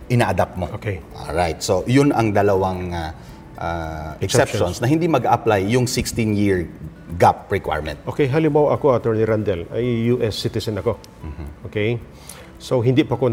ina-adapt 0.09 0.55
mo. 0.55 0.67
Okay. 0.73 1.03
Alright, 1.13 1.59
so 1.61 1.83
yun 1.85 2.15
ang 2.15 2.31
dalawang 2.31 2.89
ah, 2.95 3.11
ah, 3.59 4.11
exceptions. 4.23 4.79
na 4.81 4.87
hindi 4.87 5.05
mag-apply 5.05 5.61
yung 5.67 5.85
16-year 5.85 6.67
gap 7.15 7.51
requirement. 7.53 8.01
Okay, 8.09 8.27
halimbawa 8.27 8.75
ako, 8.75 8.97
Attorney 8.97 9.23
Randel, 9.23 9.69
ay 9.71 10.09
US 10.17 10.41
citizen 10.41 10.81
ako. 10.81 10.97
Okay? 11.69 12.01
So, 12.57 12.81
hindi 12.81 13.05
pa 13.05 13.15
ako 13.15 13.29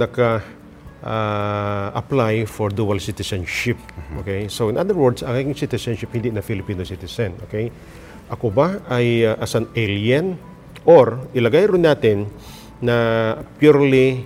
naka-apply 1.02 2.47
for 2.47 2.71
dual 2.71 2.99
citizenship. 2.99 3.76
Okay? 4.21 4.49
So, 4.49 4.68
in 4.68 4.78
other 4.78 4.94
words, 4.94 5.23
ang 5.23 5.37
aking 5.37 5.56
citizenship 5.59 6.11
hindi 6.14 6.30
na 6.30 6.40
Filipino 6.40 6.85
citizen. 6.85 7.35
Okay? 7.49 7.71
Ako 8.30 8.49
ba 8.54 8.80
ay 8.88 9.26
uh, 9.26 9.37
as 9.42 9.52
an 9.59 9.68
alien 9.76 10.38
or 10.87 11.18
ilagay 11.35 11.68
rin 11.68 11.85
natin 11.85 12.18
na 12.80 13.37
purely 13.59 14.25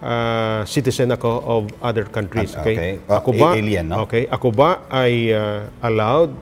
uh, 0.00 0.62
citizen 0.64 1.10
ako 1.12 1.30
of 1.44 1.62
other 1.82 2.04
countries. 2.06 2.54
Ah, 2.54 2.62
Okay? 2.62 2.76
okay. 2.76 2.92
Ah, 3.08 3.18
Ako 3.20 3.30
ba, 3.34 3.48
alien, 3.56 3.90
no? 3.90 4.06
Okay, 4.06 4.24
ako 4.30 4.48
ba 4.54 4.84
ay 4.88 5.34
uh, 5.34 5.66
allowed 5.82 6.32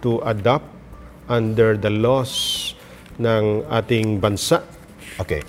to 0.00 0.22
adopt 0.24 0.66
under 1.26 1.74
the 1.76 1.90
laws 1.90 2.72
ng 3.18 3.66
ating 3.68 4.22
bansa? 4.22 4.62
Okay. 5.18 5.42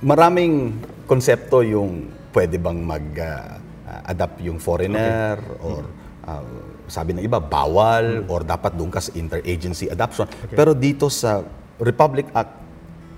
Maraming 0.00 0.80
konsepto 1.04 1.60
yung 1.60 2.08
pwede 2.32 2.56
bang 2.56 2.80
mag-adapt 2.80 4.40
yung 4.40 4.56
foreigner 4.56 5.36
or 5.60 5.84
ah, 6.24 6.40
sabi 6.90 7.14
ng 7.14 7.22
iba, 7.22 7.38
bawal 7.38 8.26
or 8.26 8.42
dapat 8.42 8.74
doon 8.74 8.90
ka 8.90 8.98
sa 8.98 9.14
interagency 9.14 9.86
adoption. 9.86 10.26
Pero 10.50 10.74
dito 10.74 11.06
sa 11.06 11.44
Republic 11.78 12.26
Act 12.34 12.58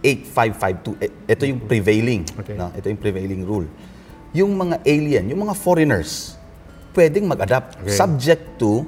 8552, 0.03 0.99
eh, 0.99 1.11
ito 1.31 1.43
yung 1.47 1.61
prevailing. 1.65 2.23
Okay. 2.35 2.59
no? 2.59 2.75
Ito 2.75 2.91
yung 2.91 3.01
prevailing 3.01 3.43
rule. 3.47 3.67
Yung 4.35 4.53
mga 4.59 4.83
alien, 4.83 5.25
yung 5.31 5.47
mga 5.47 5.55
foreigners, 5.55 6.35
pwedeng 6.93 7.31
mag-adapt 7.31 7.81
Okay. 7.81 7.95
subject 7.95 8.43
to 8.59 8.85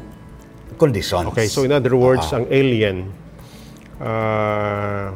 conditions. 0.76 1.30
Okay, 1.30 1.46
so 1.46 1.62
in 1.62 1.72
other 1.72 1.94
words, 1.94 2.26
ang 2.34 2.50
alien 2.50 3.08
uh, 4.02 5.14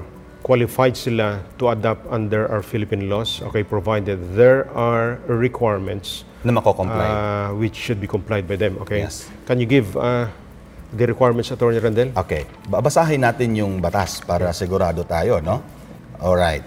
qualified 0.48 0.96
sila 0.96 1.44
to 1.60 1.68
adopt 1.68 2.08
under 2.08 2.48
our 2.48 2.64
Philippine 2.64 3.04
laws, 3.12 3.44
okay, 3.44 3.60
provided 3.60 4.16
there 4.32 4.64
are 4.72 5.20
requirements 5.28 6.24
na 6.40 6.56
mako-comply. 6.56 7.04
uh, 7.04 7.48
which 7.52 7.76
should 7.76 8.00
be 8.00 8.08
complied 8.08 8.48
by 8.48 8.56
them, 8.56 8.80
okay? 8.80 9.04
Yes. 9.04 9.28
Can 9.44 9.60
you 9.60 9.68
give 9.68 9.92
uh, 9.92 10.24
the 10.96 11.04
requirements, 11.04 11.52
Attorney 11.52 11.76
Randel? 11.76 12.16
Okay. 12.16 12.48
Babasahin 12.64 13.20
natin 13.20 13.60
yung 13.60 13.76
batas 13.84 14.24
para 14.24 14.48
sigurado 14.56 15.04
tayo, 15.04 15.44
no? 15.44 15.60
Alright. 16.16 16.64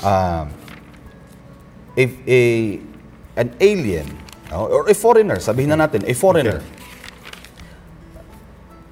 Um, 0.00 0.48
if 1.92 2.16
a 2.24 2.80
an 3.36 3.52
alien 3.60 4.08
no, 4.48 4.72
or 4.72 4.88
a 4.88 4.96
foreigner, 4.96 5.36
sabihin 5.36 5.76
na 5.76 5.84
natin, 5.84 6.08
a 6.08 6.16
foreigner 6.16 6.64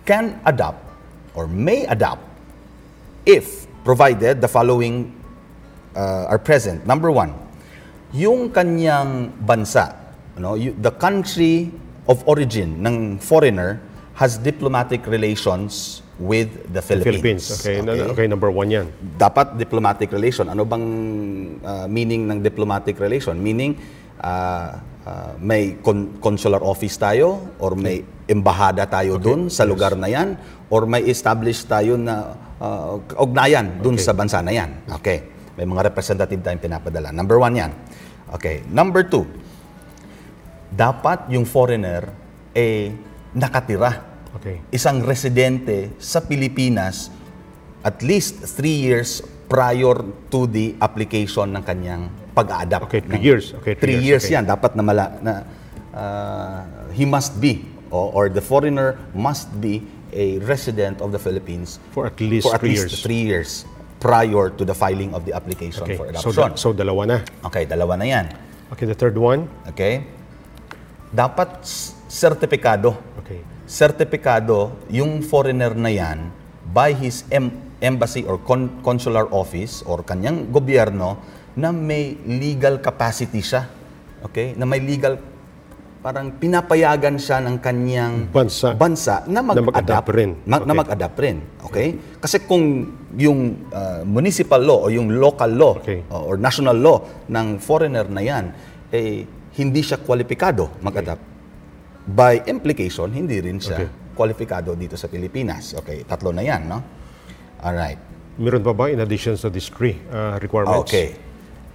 can 0.04 0.36
adopt 0.44 0.84
or 1.32 1.48
may 1.48 1.88
adopt 1.88 2.20
if 3.24 3.59
provided 3.84 4.40
the 4.40 4.48
following 4.48 5.12
uh, 5.96 6.30
are 6.30 6.38
present. 6.38 6.86
Number 6.86 7.10
one, 7.10 7.34
yung 8.12 8.50
kanyang 8.50 9.32
bansa, 9.42 9.94
you- 10.56 10.76
the 10.80 10.90
country 10.90 11.70
of 12.08 12.22
origin 12.26 12.82
ng 12.82 13.18
foreigner 13.18 13.78
has 14.14 14.36
diplomatic 14.36 15.06
relations 15.06 16.02
with 16.20 16.52
the 16.68 16.84
Philippines. 16.84 17.16
Philippines. 17.16 17.44
Okay. 17.56 17.80
na- 17.80 18.12
okay, 18.12 18.28
number 18.28 18.52
one 18.52 18.68
yan. 18.68 18.86
Dapat 19.16 19.56
diplomatic 19.56 20.12
relation. 20.12 20.52
Ano 20.52 20.68
bang 20.68 20.84
uh, 21.64 21.88
meaning 21.88 22.28
ng 22.28 22.44
diplomatic 22.44 23.00
relation? 23.00 23.40
Meaning, 23.40 23.80
uh, 24.20 24.76
uh, 25.08 25.32
may 25.40 25.80
con- 25.80 26.20
consular 26.20 26.60
office 26.60 27.00
tayo 27.00 27.56
or 27.56 27.72
may 27.72 28.04
embahada 28.28 28.84
tayo 28.84 29.16
dun 29.16 29.48
sa 29.48 29.64
lugar 29.64 29.96
na 29.96 30.12
yan 30.12 30.36
or 30.68 30.84
may 30.84 31.00
establish 31.08 31.64
tayo 31.64 31.96
na 31.96 32.36
uh, 32.60 33.00
ugnayan 33.16 33.80
dun 33.80 33.96
Okay. 33.96 34.04
sa 34.04 34.12
bansa 34.12 34.38
na 34.40 34.52
yan. 34.52 34.84
Okay. 35.00 35.24
May 35.56 35.66
mga 35.66 35.90
representative 35.90 36.40
tayong 36.40 36.62
pinapadala. 36.62 37.10
Number 37.10 37.36
one 37.36 37.56
yan. 37.56 37.72
Okay. 38.30 38.62
Number 38.70 39.02
two, 39.02 39.26
dapat 40.70 41.26
yung 41.28 41.44
foreigner 41.44 42.06
eh 42.54 42.94
nakatira 43.34 44.06
Okay. 44.30 44.62
isang 44.70 45.02
residente 45.02 45.98
sa 45.98 46.22
Pilipinas 46.22 47.10
at 47.82 47.98
least 48.00 48.46
three 48.54 48.78
years 48.78 49.18
prior 49.50 49.98
to 50.30 50.46
the 50.46 50.78
application 50.78 51.50
ng 51.50 51.62
kanyang 51.66 52.06
pag-adapt. 52.30 52.86
Okay, 52.86 53.02
three 53.02 53.18
ng- 53.18 53.26
years. 53.26 53.50
Okay, 53.58 53.74
three, 53.74 53.98
three 53.98 53.98
years, 53.98 54.22
years, 54.22 54.24
okay. 54.30 54.38
yan. 54.38 54.44
Dapat 54.46 54.78
na, 54.78 54.82
mala, 54.86 55.04
na 55.18 55.32
uh, 55.90 56.58
he 56.94 57.02
must 57.02 57.42
be 57.42 57.66
or, 57.90 58.06
or 58.14 58.24
the 58.30 58.38
foreigner 58.38 58.94
must 59.10 59.50
be 59.58 59.82
a 60.12 60.38
resident 60.44 61.00
of 61.00 61.10
the 61.10 61.18
Philippines 61.18 61.78
For 61.92 62.06
at 62.06 62.18
least 62.20 62.46
for 62.48 62.54
at 62.56 62.60
three 62.60 62.74
least 62.74 62.90
years. 62.90 63.02
three 63.02 63.22
years 63.22 63.50
prior 64.00 64.48
to 64.50 64.62
the 64.64 64.72
filing 64.72 65.12
of 65.12 65.24
the 65.24 65.32
application 65.32 65.84
Okay. 65.84 65.96
for 65.96 66.08
So, 66.16 66.30
adoption. 66.32 66.50
da- 66.50 66.56
so 66.56 66.68
dalawa 66.72 67.02
na. 67.06 67.16
okay, 67.44 67.68
dalawa 67.68 67.98
na 67.98 68.06
yan. 68.08 68.26
Okay, 68.72 68.86
the 68.86 68.96
third 68.96 69.14
one. 69.14 69.44
Okay? 69.68 70.06
Dapat 71.10 71.66
sertipikado 72.06 72.94
Okay. 73.18 73.42
sertipikado 73.66 74.78
yung 74.88 75.22
foreigner 75.22 75.74
na 75.74 75.90
yan 75.90 76.30
by 76.70 76.94
his 76.94 77.26
em- 77.30 77.50
embassy 77.82 78.22
or 78.22 78.38
con- 78.38 78.78
consular 78.80 79.26
office 79.34 79.82
or 79.84 80.02
kanyang 80.02 80.48
gobyerno 80.48 81.18
na 81.58 81.70
may 81.70 82.14
legal 82.24 82.78
capacity 82.78 83.42
siya. 83.42 83.66
Okay? 84.22 84.54
Na 84.54 84.64
may 84.64 84.78
legal 84.78 85.18
parang 86.00 86.32
pinapayagan 86.32 87.20
siya 87.20 87.44
ng 87.44 87.60
kanyang 87.60 88.32
Bansa. 88.32 88.72
bansa 88.72 89.20
na 89.28 89.44
mag-adapt, 89.44 89.68
mag-adapt 89.68 90.10
rin. 90.16 90.30
Ma- 90.48 90.56
na 90.58 90.72
Okay. 90.72 90.80
mag-adapt 90.80 91.16
rin. 91.20 91.36
Okay? 91.60 91.88
Kasi 92.16 92.36
kung 92.40 92.88
yung 93.20 93.40
uh, 93.68 94.00
municipal 94.02 94.56
law 94.58 94.88
o 94.88 94.90
yung 94.90 95.12
local 95.12 95.52
law 95.52 95.76
Okay. 95.76 96.00
uh, 96.08 96.24
or 96.24 96.40
national 96.40 96.72
law 96.72 97.04
ng 97.28 97.60
foreigner 97.60 98.08
na 98.08 98.24
yan, 98.24 98.48
eh, 98.88 99.28
hindi 99.54 99.80
siya 99.84 100.00
kwalipikado 100.00 100.72
mag-adapt. 100.80 101.20
By 102.08 102.48
implication, 102.48 103.12
hindi 103.12 103.36
rin 103.38 103.60
siya 103.60 103.84
Okay. 103.84 103.88
kwalipikado 104.16 104.72
dito 104.72 104.96
sa 104.96 105.04
Pilipinas. 105.04 105.76
Okay, 105.76 106.08
tatlo 106.08 106.32
na 106.32 106.40
yan, 106.40 106.64
no? 106.64 106.80
Alright. 107.60 108.00
Meron 108.40 108.64
pa 108.64 108.72
ba 108.72 108.88
in 108.88 109.04
addition 109.04 109.36
sa 109.36 109.52
these 109.52 109.68
three 109.68 110.00
uh, 110.08 110.40
requirements? 110.40 110.88
Okay. 110.88 111.12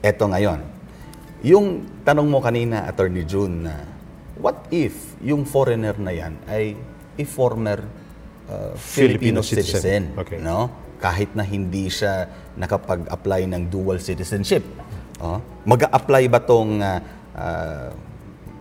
Eto 0.02 0.26
ngayon. 0.26 0.66
Yung 1.46 1.66
tanong 2.02 2.26
mo 2.26 2.42
kanina, 2.42 2.90
Attorney 2.90 3.22
June, 3.22 3.70
na 3.70 3.94
what 4.46 4.70
if 4.70 5.18
yung 5.26 5.42
foreigner 5.42 5.98
na 5.98 6.14
yan 6.14 6.38
ay 6.46 6.78
a 7.18 7.26
former 7.26 7.82
uh, 8.46 8.78
Filipino, 8.78 8.78
Filipino 8.78 9.40
citizen, 9.42 9.74
citizen. 9.82 10.02
Okay. 10.22 10.38
no? 10.38 10.70
Kahit 11.02 11.34
na 11.34 11.42
hindi 11.42 11.90
siya 11.90 12.30
nakapag-apply 12.54 13.50
ng 13.50 13.74
dual 13.74 13.98
citizenship. 13.98 14.62
Oh, 15.18 15.42
mag-a-apply 15.66 16.24
ba 16.30 16.44
tong 16.44 16.78
uh, 16.78 17.00
uh, 17.34 17.90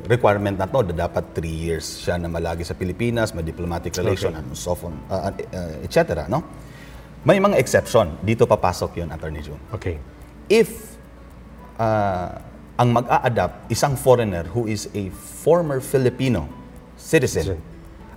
requirement 0.09 0.57
na 0.57 0.71
to 0.71 0.87
dapat 0.95 1.35
three 1.37 1.53
years 1.53 2.01
siya 2.01 2.17
na 2.17 2.31
malagi 2.31 2.63
sa 2.65 2.73
Pilipinas, 2.79 3.35
may 3.37 3.43
diplomatic 3.43 3.93
relation, 3.99 4.33
and 4.39 4.55
so 4.57 4.79
on, 4.87 4.95
uh, 5.11 5.29
uh, 5.35 5.85
etc. 5.87 6.31
No? 6.31 6.41
May 7.27 7.43
mga 7.43 7.59
exception. 7.59 8.21
Dito 8.23 8.47
papasok 8.47 9.03
yun, 9.03 9.09
Attorney 9.11 9.43
June 9.43 9.59
Okay. 9.75 9.99
if 10.47 10.95
uh, 11.81 12.39
ang 12.75 12.91
mag-a-adapt 12.91 13.71
isang 13.71 13.95
foreigner 13.95 14.51
who 14.51 14.67
is 14.67 14.91
a 14.95 15.11
former 15.15 15.79
Filipino 15.79 16.51
citizen. 16.99 17.63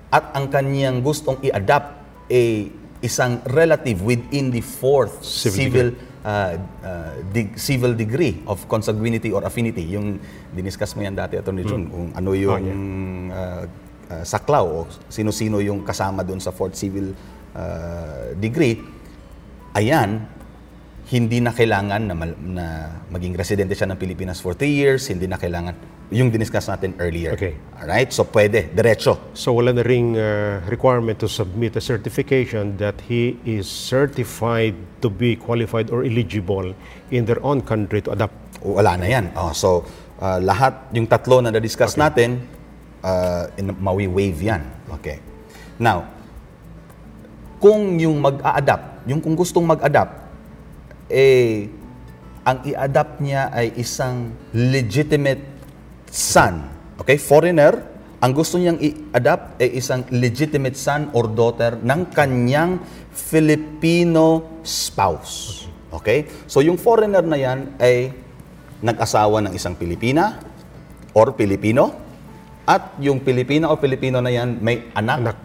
At 0.10 0.34
ang 0.34 0.50
kanyang 0.50 1.06
gustong 1.06 1.38
i-adapt 1.46 2.00
a 2.32 2.72
isang 2.98 3.38
relative 3.54 4.02
within 4.02 4.50
the 4.50 4.63
fourth 4.63 5.22
Civil 5.22 5.54
civil 5.54 5.88
uh, 6.26 6.58
uh, 6.82 7.13
dig- 7.30 7.54
civil 7.54 7.93
degree 7.93 8.41
of 8.50 8.65
consanguinity 8.65 9.30
or 9.30 9.46
affinity. 9.46 9.86
Yung 9.93 10.17
diniscuss 10.50 10.98
mo 10.98 11.06
yan 11.06 11.13
dati 11.13 11.38
Attorney 11.38 11.62
Jun 11.62 11.86
kung 11.86 12.08
ano 12.17 12.32
yung 12.34 12.65
uh, 13.30 13.63
uh, 14.10 14.24
saklaw 14.26 14.65
o 14.65 14.80
sino-sino 15.12 15.62
yung 15.62 15.86
kasama 15.86 16.26
doon 16.26 16.41
sa 16.41 16.50
fourth 16.50 16.74
civil 16.74 17.13
uh, 17.54 18.34
degree. 18.34 18.82
Ayan 19.78 20.37
hindi 21.08 21.39
na 21.39 21.56
kailangan 21.56 22.02
na, 22.04 22.13
mal- 22.13 22.39
na 22.43 22.65
maging 23.08 23.39
residente 23.39 23.72
siya 23.72 23.88
ng 23.88 23.96
Pilipinas 23.96 24.43
for 24.43 24.52
three 24.52 24.76
years, 24.76 25.08
hindi 25.08 25.24
na 25.24 25.39
kailangan, 25.39 25.72
yung 26.12 26.28
diniscuss 26.28 26.67
natin 26.67 27.00
earlier. 27.00 27.32
Okay. 27.32 27.56
Alright? 27.80 28.12
So, 28.12 28.28
pwede, 28.28 28.67
diretso. 28.76 29.32
So 29.32 29.56
wala 29.56 29.72
na 29.72 29.88
ring 29.88 30.20
uh, 30.20 30.60
requirement 30.67 31.15
to 31.24 31.32
submit 31.32 31.80
a 31.80 31.84
certification 31.84 32.76
that 32.76 33.00
he 33.08 33.39
is 33.48 33.72
certified 33.72 34.76
to 35.00 35.08
be 35.08 35.39
qualified 35.39 35.96
or 35.96 36.04
eligible 36.04 36.76
in 37.08 37.24
their 37.24 37.39
own 37.39 37.63
country 37.63 38.04
to 38.04 38.12
adapt. 38.12 38.36
Wala 38.60 39.00
na 39.00 39.08
yan. 39.08 39.32
Oh, 39.39 39.56
so, 39.56 39.88
uh, 40.20 40.43
lahat, 40.43 40.91
yung 40.91 41.08
tatlo 41.08 41.39
na 41.39 41.56
na-discuss 41.56 41.96
natin, 41.96 42.43
uh, 43.00 43.48
in- 43.56 43.80
mawi-wave 43.80 44.43
yan. 44.43 44.62
Okay. 45.00 45.24
Now, 45.80 46.04
kung 47.63 47.96
yung 47.96 48.20
mag-a-adapt, 48.20 49.08
yung 49.08 49.24
kung 49.24 49.39
gustong 49.39 49.63
mag-adapt, 49.63 50.26
eh, 51.08 51.67
ang 52.48 52.63
i-adapt 52.63 53.20
niya 53.20 53.52
ay 53.52 53.76
isang 53.76 54.32
legitimate 54.56 55.43
son. 56.08 56.63
Okay? 56.96 57.20
Foreigner, 57.20 57.84
ang 58.17 58.32
gusto 58.32 58.56
niyang 58.56 58.80
i-adapt 58.80 59.60
ay 59.60 59.78
isang 59.78 60.08
legitimate 60.10 60.80
son 60.80 61.12
or 61.12 61.28
daughter 61.28 61.76
ng 61.78 62.08
kanyang 62.10 62.80
Filipino 63.12 64.58
spouse. 64.63 65.67
Okay? 65.91 66.28
So 66.48 66.63
yung 66.63 66.80
foreigner 66.80 67.22
na 67.22 67.36
yan 67.36 67.76
ay 67.78 68.15
nag-asawa 68.80 69.43
ng 69.50 69.54
isang 69.54 69.76
Pilipina 69.76 70.39
or 71.13 71.34
Pilipino 71.34 71.93
at 72.63 72.96
yung 73.00 73.24
Pilipina 73.24 73.72
o 73.72 73.80
Pilipino 73.80 74.20
na 74.20 74.30
yan 74.30 74.60
may 74.60 74.88
anak, 74.93 75.17
Anak. 75.20 75.39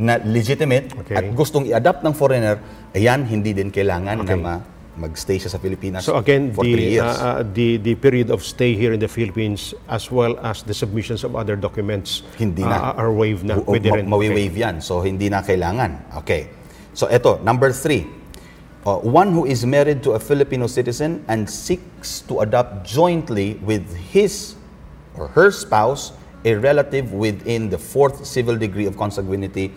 na 0.00 0.16
legitimate 0.24 0.92
Okay. 1.04 1.16
at 1.16 1.24
gustong 1.32 1.68
i-adapt 1.68 2.00
ng 2.00 2.14
foreigner, 2.14 2.56
ayan, 2.92 3.24
hindi 3.24 3.52
din 3.52 3.68
kailangan 3.68 4.24
Okay. 4.24 4.32
na 4.32 4.36
ma- 4.36 4.62
mag-stay 5.00 5.40
siya 5.40 5.48
sa 5.48 5.56
Pilipinas 5.56 6.04
So 6.04 6.20
again, 6.20 6.52
for 6.52 6.60
three 6.62 6.76
the, 6.76 7.00
years. 7.00 7.16
uh, 7.16 7.40
uh, 7.40 7.42
the 7.42 7.80
the 7.80 7.96
period 7.96 8.28
of 8.28 8.44
stay 8.44 8.76
here 8.76 8.92
in 8.92 9.00
the 9.00 9.08
Philippines 9.08 9.72
as 9.88 10.12
well 10.12 10.36
as 10.44 10.60
the 10.62 10.76
submissions 10.76 11.24
of 11.24 11.32
other 11.34 11.56
documents 11.56 12.20
Hindi 12.36 12.62
na. 12.62 12.92
uh, 12.92 13.00
are 13.00 13.10
waived 13.10 13.48
na. 13.48 13.56
Pwede 13.58 13.88
ma- 13.88 13.96
rin. 13.96 14.04
mawi-wave 14.06 14.52
yan. 14.54 14.84
So, 14.84 15.00
hindi 15.00 15.32
na 15.32 15.40
kailangan. 15.40 16.20
Okay. 16.20 16.52
So, 16.92 17.08
eto, 17.08 17.40
number 17.40 17.72
three. 17.72 18.04
Uh, 18.80 18.96
one 18.96 19.32
who 19.32 19.44
is 19.44 19.64
married 19.64 20.00
to 20.00 20.16
a 20.16 20.20
Filipino 20.20 20.64
citizen 20.64 21.20
and 21.28 21.44
seeks 21.44 22.24
to 22.24 22.40
adopt 22.40 22.84
jointly 22.84 23.60
with 23.60 23.84
his 24.08 24.56
or 25.16 25.28
her 25.36 25.52
spouse 25.52 26.16
a 26.48 26.56
relative 26.56 27.12
within 27.12 27.68
the 27.68 27.76
fourth 27.76 28.24
civil 28.24 28.56
degree 28.56 28.88
of 28.88 28.96
consanguinity 28.96 29.68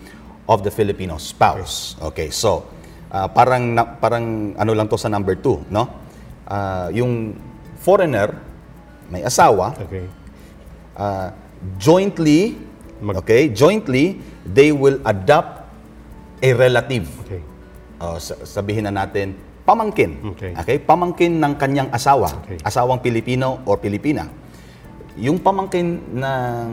of 0.48 0.64
the 0.64 0.72
Filipino 0.72 1.20
spouse. 1.20 2.00
Okay, 2.00 2.32
so 2.32 2.64
uh, 3.14 3.28
parang 3.30 3.62
na- 3.70 3.94
parang 3.94 4.24
ano 4.58 4.72
lang 4.74 4.90
to 4.90 4.98
sa 4.98 5.06
number 5.06 5.38
two, 5.38 5.62
no? 5.70 5.86
Uh, 6.44 6.90
yung 6.90 7.38
foreigner 7.78 8.34
may 9.08 9.22
asawa, 9.22 9.78
Okay. 9.78 10.04
uh, 10.98 11.30
jointly, 11.78 12.58
Mag- 12.98 13.20
okay, 13.20 13.52
jointly, 13.52 14.18
they 14.42 14.72
will 14.72 14.98
adopt 15.04 15.62
a 16.40 16.50
relative. 16.52 17.06
Okay. 17.22 17.40
Uh, 18.00 18.16
sa- 18.18 18.40
sabihin 18.42 18.88
na 18.88 18.92
natin, 18.92 19.36
pamangkin. 19.64 20.20
Okay. 20.36 20.80
Pamangkin 20.80 21.36
ng 21.36 21.52
kanyang 21.56 21.88
asawa. 21.88 22.32
Okay. 22.44 22.60
Asawang 22.60 23.00
Pilipino 23.00 23.60
o 23.64 23.76
Pilipina. 23.76 24.28
Yung 25.20 25.38
pamangkin 25.38 26.00
ng 26.10 26.68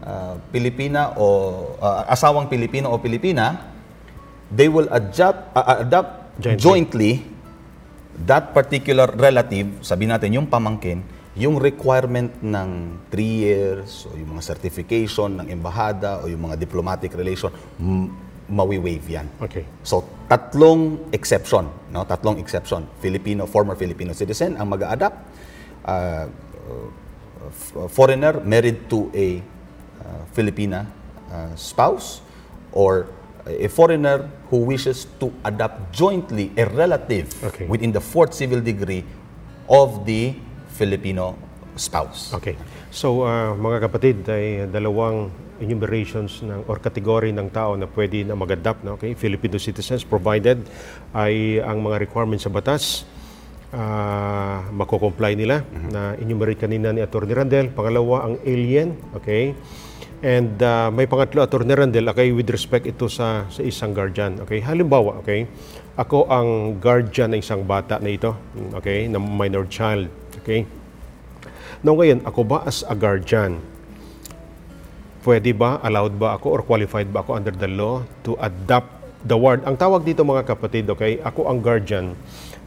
uh, 0.00 0.34
Pilipina 0.48 1.12
o 1.18 1.26
uh, 1.76 2.08
asawang 2.08 2.48
Pilipino 2.48 2.88
o 2.90 2.98
Pilipina, 2.98 3.71
they 4.52 4.68
will 4.68 4.88
adopt, 4.92 5.56
uh, 5.56 5.80
adopt 5.80 6.10
Jointly. 6.40 6.60
jointly 6.60 7.12
that 8.28 8.52
particular 8.52 9.08
relative, 9.16 9.80
sabi 9.80 10.04
natin 10.04 10.36
yung 10.36 10.46
pamangkin, 10.46 11.00
yung 11.32 11.56
requirement 11.56 12.28
ng 12.44 13.00
3 13.08 13.16
years 13.24 14.04
o 14.04 14.12
yung 14.12 14.36
mga 14.36 14.44
certification 14.44 15.40
ng 15.40 15.48
embahada 15.48 16.20
o 16.20 16.28
yung 16.28 16.44
mga 16.44 16.60
diplomatic 16.60 17.16
relation, 17.16 17.48
mawi-waive 18.52 19.06
yan. 19.08 19.26
Okay. 19.40 19.64
So, 19.80 20.04
tatlong 20.28 21.08
exception, 21.08 21.72
no? 21.88 22.04
Tatlong 22.04 22.36
exception. 22.36 22.84
Filipino, 23.00 23.48
former 23.48 23.72
Filipino 23.80 24.12
citizen 24.12 24.60
ang 24.60 24.68
mag-adapt. 24.68 25.16
Uh, 25.82 26.28
f- 27.48 27.88
foreigner 27.88 28.44
married 28.44 28.86
to 28.92 29.08
a 29.16 29.40
uh, 30.04 30.22
Filipina 30.36 30.84
uh, 31.32 31.56
spouse 31.56 32.20
or 32.76 33.08
a 33.48 33.66
foreigner 33.72 34.28
who 34.52 34.68
wishes 34.68 35.08
to 35.16 35.32
adopt 35.48 35.96
jointly 35.96 36.52
a 36.60 36.68
relative 36.68 37.32
Okay. 37.40 37.64
within 37.64 37.88
the 37.88 38.04
fourth 38.04 38.36
civil 38.36 38.60
degree 38.60 39.00
of 39.64 40.04
the 40.04 40.36
Filipino 40.76 41.32
spouse. 41.72 42.36
Okay. 42.36 42.60
So, 42.92 43.24
ah, 43.24 43.56
mga 43.56 43.88
kapatid, 43.88 44.28
ay 44.28 44.68
dalawang 44.68 45.32
enumerations 45.56 46.44
ng 46.44 46.68
or 46.68 46.76
category 46.76 47.32
ng 47.32 47.48
tao 47.48 47.72
na 47.80 47.88
pwede 47.88 48.28
na 48.28 48.36
mag-adapt, 48.36 48.84
no? 48.84 49.00
okay? 49.00 49.16
Filipino 49.16 49.56
citizens 49.56 50.04
provided 50.04 50.60
ay 51.16 51.64
ang 51.64 51.80
mga 51.80 52.04
requirements 52.04 52.44
sa 52.44 52.52
batas 52.52 53.08
ah, 53.72 54.68
mako-comply 54.68 55.32
nila 55.32 55.64
na 55.88 56.12
enumerate 56.20 56.60
kanina 56.60 56.92
ni 56.92 57.00
Attorney 57.00 57.32
Randel. 57.32 57.72
Pangalawa, 57.72 58.28
ang 58.28 58.34
alien, 58.44 59.00
okay? 59.16 59.56
And 60.22 60.54
ah, 60.62 60.86
may 60.94 61.10
pangatlo, 61.10 61.42
Attorney 61.42 61.74
Randel, 61.74 62.06
okay, 62.06 62.30
with 62.30 62.46
respect 62.46 62.86
ito 62.86 63.10
sa, 63.10 63.50
sa 63.50 63.58
isang 63.58 63.90
guardian, 63.90 64.38
okay? 64.38 64.62
Halimbawa, 64.62 65.18
okay, 65.18 65.50
ako 65.98 66.30
ang 66.30 66.78
guardian 66.78 67.34
ng 67.34 67.42
isang 67.42 67.66
bata 67.66 67.98
na 67.98 68.14
ito, 68.14 68.30
okay, 68.70 69.10
na 69.10 69.18
minor 69.18 69.66
child, 69.66 70.06
okay? 70.38 70.62
Now 71.82 71.98
ngayon, 71.98 72.22
ako 72.22 72.46
ba 72.46 72.62
as 72.62 72.86
a 72.86 72.94
guardian, 72.94 73.58
pwede 75.26 75.50
ba, 75.58 75.82
allowed 75.82 76.14
ba 76.14 76.38
ako, 76.38 76.54
or 76.54 76.62
qualified 76.62 77.10
ba 77.10 77.26
ako 77.26 77.42
under 77.42 77.54
the 77.58 77.66
law 77.66 78.06
to 78.22 78.38
adopt 78.38 78.94
the 79.26 79.34
ward? 79.34 79.66
Ang 79.66 79.74
tawag 79.74 80.06
dito 80.06 80.22
mga 80.22 80.46
kapatid, 80.46 80.86
okay, 80.86 81.18
ako 81.26 81.50
ang 81.50 81.58
guardian, 81.58 82.14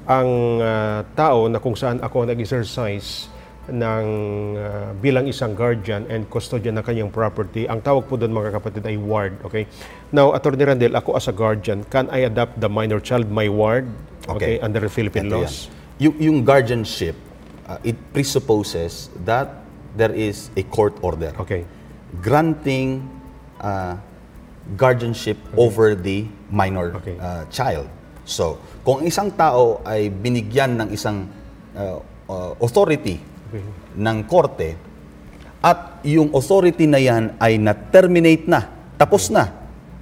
ang 0.04 0.60
ah, 0.60 1.08
tao 1.16 1.48
na 1.48 1.64
kung 1.64 1.80
saan 1.80 2.04
ako 2.04 2.28
nag-exercise 2.28 3.32
ng 3.70 4.06
ah, 4.58 4.92
bilang 4.98 5.26
isang 5.26 5.58
guardian 5.58 6.06
and 6.08 6.30
custodian 6.30 6.78
ng 6.78 6.86
kanyang 6.86 7.10
property. 7.10 7.66
Ang 7.66 7.82
tawag 7.82 8.06
po 8.06 8.18
doon 8.18 8.34
mga 8.34 8.54
kapatid 8.54 8.86
ay 8.86 8.98
ward, 8.98 9.34
okay? 9.42 9.66
Now, 10.14 10.34
Attorney 10.38 10.66
Randel, 10.66 10.94
ako 10.94 11.18
as 11.18 11.26
a 11.26 11.34
guardian, 11.34 11.82
can 11.90 12.06
I 12.14 12.30
adopt 12.30 12.62
the 12.62 12.70
minor 12.70 13.02
child, 13.02 13.30
my 13.30 13.50
ward, 13.50 13.90
okay, 14.30 14.58
Okay. 14.58 14.66
under 14.66 14.80
the 14.82 14.92
Philippine 14.92 15.30
Ito 15.30 15.42
laws? 15.42 15.68
yan. 15.70 15.74
Yung, 15.96 16.16
yung 16.20 16.38
guardianship, 16.44 17.16
uh, 17.66 17.80
it 17.82 17.96
presupposes 18.14 19.10
that 19.26 19.64
there 19.96 20.12
is 20.12 20.52
a 20.60 20.64
court 20.68 20.92
order 21.00 21.32
Okay. 21.40 21.64
granting 22.20 23.08
uh, 23.64 23.96
guardianship 24.76 25.38
over 25.56 25.96
the 25.96 26.28
minor 26.52 26.94
Okay. 27.00 27.16
uh, 27.18 27.46
child. 27.48 27.88
So, 28.26 28.58
kung 28.84 29.02
ang 29.02 29.08
isang 29.08 29.30
tao 29.34 29.80
ay 29.86 30.10
binigyan 30.10 30.76
ng 30.82 30.90
isang 30.90 31.30
uh, 31.78 32.02
uh, 32.26 32.52
authority 32.60 33.22
ng 33.96 34.18
korte 34.28 34.96
at 35.66 36.06
yung 36.06 36.30
authority 36.38 36.86
na 36.86 37.02
yan 37.02 37.34
ay 37.42 37.58
na-terminate 37.58 38.46
na, 38.46 38.70
tapos 39.02 39.34
na, 39.34 39.50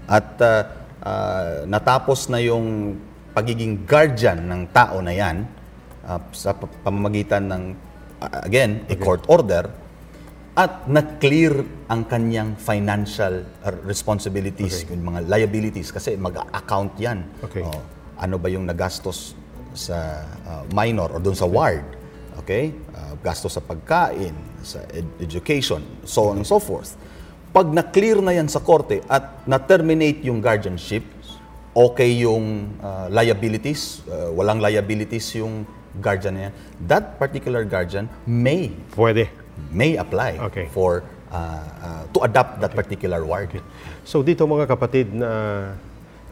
at 0.03 0.35
uh, 0.43 0.67
uh, 0.99 1.63
natapos 1.63 2.27
na 2.27 2.43
yung 2.43 2.99
pagiging 3.31 3.87
guardian 3.87 4.43
ng 4.43 4.67
tao 4.75 4.99
na 4.99 5.15
yan 5.15 5.47
uh, 6.03 6.19
sa 6.35 6.51
pa- 6.51 6.67
pamamagitan 6.83 7.47
ng, 7.47 7.63
uh, 8.19 8.39
again, 8.43 8.83
a 8.91 8.95
court 8.99 9.23
order, 9.31 9.71
at 10.53 10.85
na-clear 10.85 11.65
ang 11.87 12.05
kanyang 12.05 12.59
financial 12.59 13.47
uh, 13.63 13.71
responsibilities, 13.87 14.83
yung 14.91 15.15
mga 15.15 15.31
liabilities, 15.31 15.95
kasi 15.95 16.19
mag-account 16.19 16.93
yan. 16.99 17.23
Okay. 17.39 17.63
Oh, 17.63 17.81
ano 18.19 18.35
ba 18.35 18.51
yung 18.51 18.67
nagastos 18.67 19.33
sa 19.73 20.27
uh, 20.43 20.63
minor 20.75 21.15
o 21.15 21.23
doon 21.23 21.33
sa 21.39 21.47
ward? 21.47 22.02
Okay? 22.41 22.73
Uh, 22.93 23.13
gastos 23.21 23.53
sa 23.53 23.61
pagkain, 23.61 24.33
sa 24.65 24.81
ed- 24.89 25.13
education, 25.19 25.83
so 26.03 26.31
on 26.31 26.41
and 26.41 26.47
so 26.47 26.57
forth. 26.57 26.95
Pag 27.53 27.69
na-clear 27.69 28.17
na 28.17 28.33
yan 28.33 28.49
sa 28.49 28.57
korte 28.57 29.05
at 29.05 29.45
na-terminate 29.45 30.25
yung 30.25 30.41
guardianship, 30.41 31.05
okay 31.73 32.09
yung 32.21 32.73
uh, 32.81 33.09
liabilities, 33.09 34.01
uh, 34.09 34.33
walang 34.33 34.57
liabilities 34.57 35.29
yung 35.37 35.65
guardian 36.01 36.33
na 36.33 36.41
yan, 36.49 36.53
that 36.89 37.05
particular 37.21 37.61
guardian 37.61 38.09
may 38.25 38.73
Pwede. 38.97 39.29
may 39.69 39.93
apply 39.97 40.41
Okay. 40.49 40.65
for 40.73 41.05
uh, 41.29 41.37
uh, 41.81 42.03
to 42.09 42.25
adopt 42.25 42.57
that 42.57 42.73
particular 42.73 43.21
ward. 43.21 43.53
So 44.01 44.25
dito 44.25 44.49
mga 44.49 44.65
kapatid 44.65 45.13
na 45.13 45.29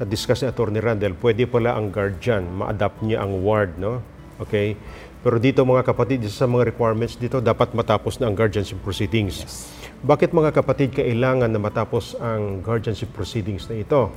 na-discuss 0.02 0.42
ni 0.42 0.50
Attorney 0.50 0.82
Randall, 0.82 1.14
pwede 1.22 1.46
pala 1.46 1.78
ang 1.78 1.94
guardian, 1.94 2.42
ma-adapt 2.58 3.06
niya 3.06 3.22
ang 3.22 3.46
ward, 3.46 3.78
no? 3.78 4.02
Okay? 4.42 4.74
Pero 5.22 5.38
dito 5.38 5.62
mga 5.62 5.86
kapatid, 5.86 6.26
isa 6.26 6.46
sa 6.46 6.50
mga 6.50 6.74
requirements 6.74 7.14
dito, 7.14 7.38
dapat 7.38 7.78
matapos 7.78 8.18
na 8.18 8.26
ang 8.26 8.34
guardianship 8.34 8.82
proceedings. 8.82 9.70
Bakit 10.02 10.34
mga 10.34 10.50
kapatid 10.50 10.98
kailangan 10.98 11.46
na 11.46 11.62
matapos 11.62 12.18
ang 12.18 12.58
guardianship 12.66 13.14
proceedings 13.14 13.70
na 13.70 13.78
ito? 13.78 14.10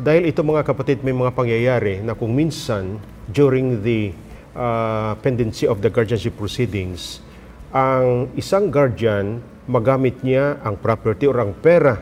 Dahil 0.00 0.24
ito 0.32 0.40
mga 0.40 0.64
kapatid, 0.64 1.04
may 1.04 1.12
mga 1.12 1.36
pangyayari 1.36 2.00
na 2.00 2.16
kung 2.16 2.32
minsan 2.32 2.96
during 3.28 3.84
the 3.84 4.16
uh, 4.56 5.12
pendency 5.20 5.68
of 5.68 5.84
the 5.84 5.92
guardianship 5.92 6.32
proceedings, 6.40 7.20
ang 7.68 8.32
isang 8.32 8.72
guardian 8.72 9.44
magamit 9.68 10.16
niya 10.24 10.56
ang 10.64 10.80
property 10.80 11.28
or 11.28 11.36
ang 11.36 11.52
pera 11.52 12.00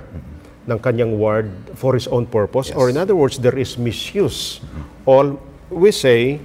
ng 0.70 0.78
kanyang 0.78 1.18
ward 1.18 1.50
for 1.74 1.98
his 1.98 2.06
own 2.06 2.22
purpose 2.22 2.70
or 2.78 2.86
in 2.86 2.94
other 2.94 3.18
words 3.18 3.42
there 3.42 3.58
is 3.58 3.74
misuse 3.74 4.62
all 5.02 5.34
we 5.66 5.90
say 5.90 6.38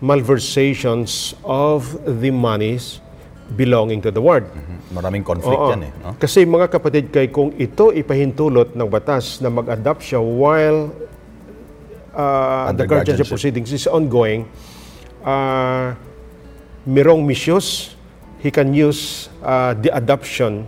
malversations 0.00 1.34
of 1.44 1.94
the 2.04 2.30
monies 2.30 2.98
belonging 3.54 4.00
to 4.00 4.08
the 4.08 4.18
ward 4.18 4.48
Maraming 4.90 5.26
conflict 5.26 5.58
Oo. 5.58 5.74
yan 5.74 5.90
eh. 5.90 5.92
No? 6.00 6.14
Kasi 6.16 6.46
mga 6.46 6.70
kapatid, 6.70 7.10
kay 7.10 7.28
kung 7.28 7.50
ito 7.58 7.90
ipahintulot 7.90 8.78
ng 8.78 8.86
batas 8.86 9.42
na 9.42 9.50
mag-adapt 9.50 10.06
siya 10.06 10.22
while 10.22 10.94
uh, 12.14 12.70
the 12.70 12.78
Under 12.78 12.86
guardianship 12.86 13.26
guardianship. 13.26 13.28
proceedings 13.28 13.70
is 13.74 13.90
ongoing, 13.90 14.46
uh, 15.26 15.98
mirong 16.86 17.26
misuse, 17.26 17.98
he 18.38 18.54
can 18.54 18.70
use 18.70 19.26
uh, 19.42 19.74
the 19.74 19.90
adoption 19.90 20.62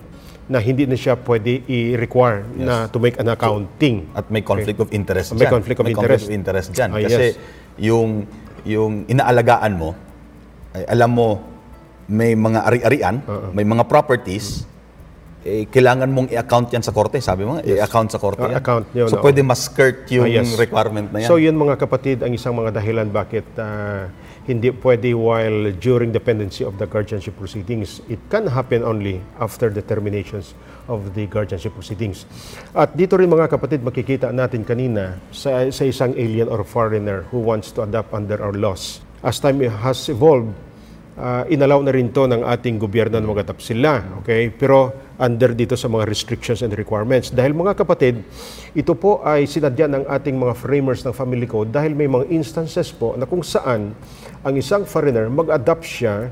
na 0.47 0.59
hindi 0.59 0.87
na 0.87 0.95
siya 0.95 1.15
pwede 1.19 1.63
i-require 1.67 2.47
na 2.55 2.87
to 2.91 2.99
make 2.99 3.19
an 3.19 3.31
accounting. 3.31 4.07
At 4.15 4.27
may 4.31 4.43
conflict 4.43 4.79
of 4.79 4.91
interest 4.91 5.35
May 5.35 5.47
dyan. 5.47 5.55
conflict 5.55 5.79
of 5.79 5.87
may 5.87 5.95
interest. 5.95 6.27
conflict 6.27 6.31
of 6.31 6.39
interest 6.39 6.69
dyan. 6.71 6.91
Ah, 6.91 7.03
Kasi 7.03 7.25
yes. 7.31 7.39
yung, 7.79 8.27
yung 8.67 9.07
inaalagaan 9.07 9.79
mo, 9.79 9.95
ay 10.75 10.85
alam 10.91 11.11
mo, 11.15 11.29
may 12.07 12.35
mga 12.35 12.61
ari-arian, 12.67 13.17
may 13.51 13.63
mga 13.63 13.87
properties, 13.87 14.67
eh, 15.47 15.71
kailangan 15.71 16.11
mong 16.11 16.29
i-account 16.35 16.75
yan 16.75 16.83
sa 16.83 16.91
korte. 16.91 17.23
Sabi 17.23 17.47
mo, 17.47 17.55
nga, 17.55 17.63
i-account 17.63 18.11
sa 18.11 18.19
korte 18.19 18.43
Ah, 18.43 18.51
yan. 18.51 18.59
account 18.59 18.87
yun, 18.91 19.07
so, 19.07 19.19
oo. 19.19 19.23
pwede 19.23 19.47
ma-skirt 19.47 20.11
yung 20.11 20.27
Ah, 20.27 20.43
yes. 20.43 20.59
requirement 20.59 21.07
na 21.15 21.23
yan. 21.23 21.29
So 21.31 21.39
yun 21.39 21.55
mga 21.55 21.79
kapatid 21.79 22.27
ang 22.27 22.35
isang 22.35 22.59
mga 22.59 22.75
dahilan 22.75 23.07
bakit 23.09 23.47
ah, 23.55 24.11
hindi 24.47 24.71
pwede 24.71 25.11
while 25.13 25.75
during 25.83 26.15
the 26.15 26.23
pendency 26.23 26.63
of 26.63 26.79
the 26.79 26.87
guardianship 26.87 27.35
proceedings. 27.35 27.99
It 28.07 28.23
can 28.31 28.47
happen 28.47 28.87
only 28.87 29.19
after 29.43 29.69
the 29.69 29.83
terminations 29.83 30.55
of 30.87 31.19
the 31.19 31.27
guardianship 31.27 31.75
proceedings. 31.75 32.25
At 32.71 32.95
dito 32.95 33.19
rin 33.19 33.27
mga 33.27 33.51
kapatid 33.51 33.83
makikita 33.83 34.31
natin 34.31 34.63
kanina 34.63 35.19
sa, 35.35 35.67
sa 35.75 35.83
isang 35.83 36.15
alien 36.15 36.47
or 36.47 36.63
foreigner 36.63 37.27
who 37.35 37.43
wants 37.43 37.75
to 37.75 37.83
adopt 37.83 38.15
under 38.15 38.39
our 38.39 38.55
laws. 38.55 39.03
As 39.27 39.43
time 39.43 39.59
has 39.59 40.07
evolved, 40.07 40.55
uh, 41.17 41.43
inalaw 41.49 41.81
na 41.83 41.93
rin 41.93 42.13
to 42.13 42.29
ng 42.29 42.45
ating 42.45 42.77
gobyerno 42.77 43.19
na 43.19 43.27
mag-adapt 43.27 43.65
sila. 43.65 44.23
Okay? 44.23 44.53
Pero 44.53 44.93
under 45.17 45.57
dito 45.57 45.75
sa 45.75 45.89
mga 45.89 46.05
restrictions 46.05 46.61
and 46.61 46.77
requirements. 46.77 47.33
Dahil 47.33 47.57
mga 47.57 47.73
kapatid, 47.77 48.21
ito 48.77 48.93
po 48.93 49.25
ay 49.25 49.49
sinadya 49.49 49.89
ng 49.89 50.05
ating 50.07 50.37
mga 50.37 50.55
framers 50.55 51.01
ng 51.03 51.13
family 51.17 51.49
code 51.49 51.73
dahil 51.73 51.97
may 51.97 52.09
mga 52.09 52.29
instances 52.29 52.93
po 52.93 53.17
na 53.17 53.25
kung 53.25 53.41
saan 53.41 53.97
ang 54.45 54.55
isang 54.55 54.85
foreigner 54.85 55.33
mag-adapt 55.33 55.83
siya 55.83 56.29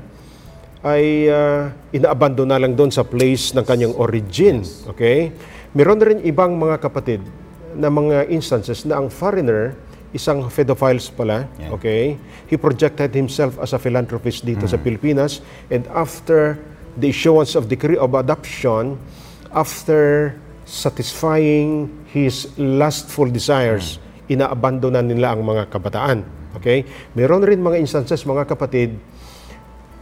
ay 0.85 1.25
uh, 1.33 1.73
inaabandon 1.89 2.45
na 2.45 2.61
lang 2.61 2.77
doon 2.77 2.93
sa 2.93 3.01
place 3.01 3.57
ng 3.57 3.65
kanyang 3.65 3.97
origin. 3.97 4.61
Okay? 4.93 5.33
Meron 5.73 5.97
rin 5.97 6.21
ibang 6.21 6.53
mga 6.53 6.77
kapatid 6.77 7.25
na 7.73 7.89
mga 7.89 8.29
instances 8.29 8.85
na 8.85 9.01
ang 9.01 9.09
foreigner 9.09 9.75
isang 10.15 10.47
pedophiles 10.47 11.11
pala, 11.11 11.45
Yeah. 11.59 11.75
okay? 11.75 12.15
He 12.47 12.55
projected 12.55 13.11
himself 13.11 13.59
as 13.59 13.75
a 13.75 13.79
philanthropist 13.79 14.47
dito 14.47 14.63
sa 14.63 14.79
Pilipinas 14.79 15.43
and 15.67 15.83
after 15.91 16.55
the 16.95 17.11
issuance 17.11 17.53
of 17.59 17.67
decree 17.67 17.99
of 17.99 18.15
adoption, 18.15 18.95
after 19.51 20.31
satisfying 20.63 21.91
his 22.09 22.47
lustful 22.55 23.27
desires, 23.27 23.99
inaabandonan 24.31 25.11
nila 25.11 25.35
ang 25.35 25.43
mga 25.43 25.67
kabataan. 25.69 26.23
Okay? 26.55 26.87
Meron 27.13 27.43
rin 27.43 27.59
mga 27.59 27.77
instances, 27.83 28.23
mga 28.23 28.47
kapatid, 28.47 28.95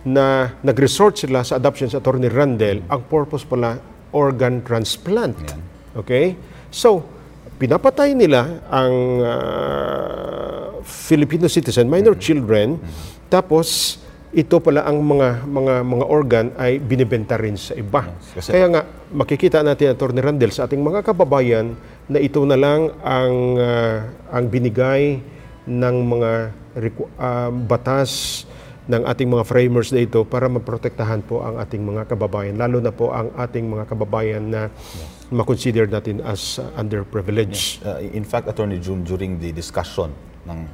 na 0.06 0.54
nag-resort 0.62 1.18
sila 1.18 1.42
sa 1.42 1.58
adoption 1.58 1.90
sa 1.90 1.98
Attorney 1.98 2.28
Randel, 2.30 2.84
ang 2.92 3.02
purpose 3.08 3.48
pala 3.48 3.80
organ 4.14 4.62
transplant. 4.62 5.36
Yan. 5.50 5.62
Okay? 5.98 6.38
So, 6.70 7.02
pinapatay 7.64 8.12
nila 8.12 8.60
ang 8.68 8.96
ah, 9.24 10.76
Filipino 10.84 11.48
citizen, 11.48 11.88
minor 11.88 12.20
children, 12.20 12.76
tapos 13.32 13.98
ito 14.36 14.60
pala 14.60 14.84
ang 14.84 15.00
mga 15.00 15.48
mga 15.48 15.74
mga 15.86 16.06
organ 16.10 16.46
ay 16.60 16.82
binibenta 16.84 17.40
rin 17.40 17.56
sa 17.56 17.72
iba. 17.80 18.04
kasi- 18.36 18.52
Kaya 18.52 18.68
nga 18.68 18.82
makikita 19.16 19.64
natin 19.64 19.96
Atty. 19.96 20.20
Randel 20.20 20.52
sa 20.52 20.68
ating 20.68 20.82
mga 20.84 21.06
kababayan 21.08 21.78
na 22.12 22.20
ito 22.20 22.44
na 22.44 22.60
lang 22.60 22.92
ang 23.00 23.36
ah, 23.56 24.12
ang 24.28 24.46
binigay 24.52 25.24
ng 25.64 25.96
mga 26.04 26.32
ah, 27.16 27.48
batas 27.48 28.44
ng 28.84 29.08
ating 29.08 29.32
mga 29.32 29.48
framers 29.48 29.96
na 29.96 30.04
ito 30.04 30.28
para 30.28 30.52
maprotektahan 30.52 31.24
po 31.24 31.40
ang 31.40 31.56
ating 31.56 31.80
mga 31.80 32.04
kababayan 32.04 32.60
lalo 32.60 32.84
na 32.84 32.92
po 32.92 33.16
ang 33.16 33.32
ating 33.40 33.64
mga 33.64 33.88
kababayan 33.88 34.44
na 34.44 34.68
makonsider 35.32 35.88
natin 35.88 36.20
as 36.24 36.60
uh, 36.60 36.68
underprivileged. 36.76 37.80
Uh, 37.86 38.00
in 38.02 38.24
fact, 38.24 38.48
Attorney 38.48 38.80
June, 38.80 39.04
during 39.04 39.40
the 39.40 39.52
discussion 39.52 40.12
ng 40.48 40.68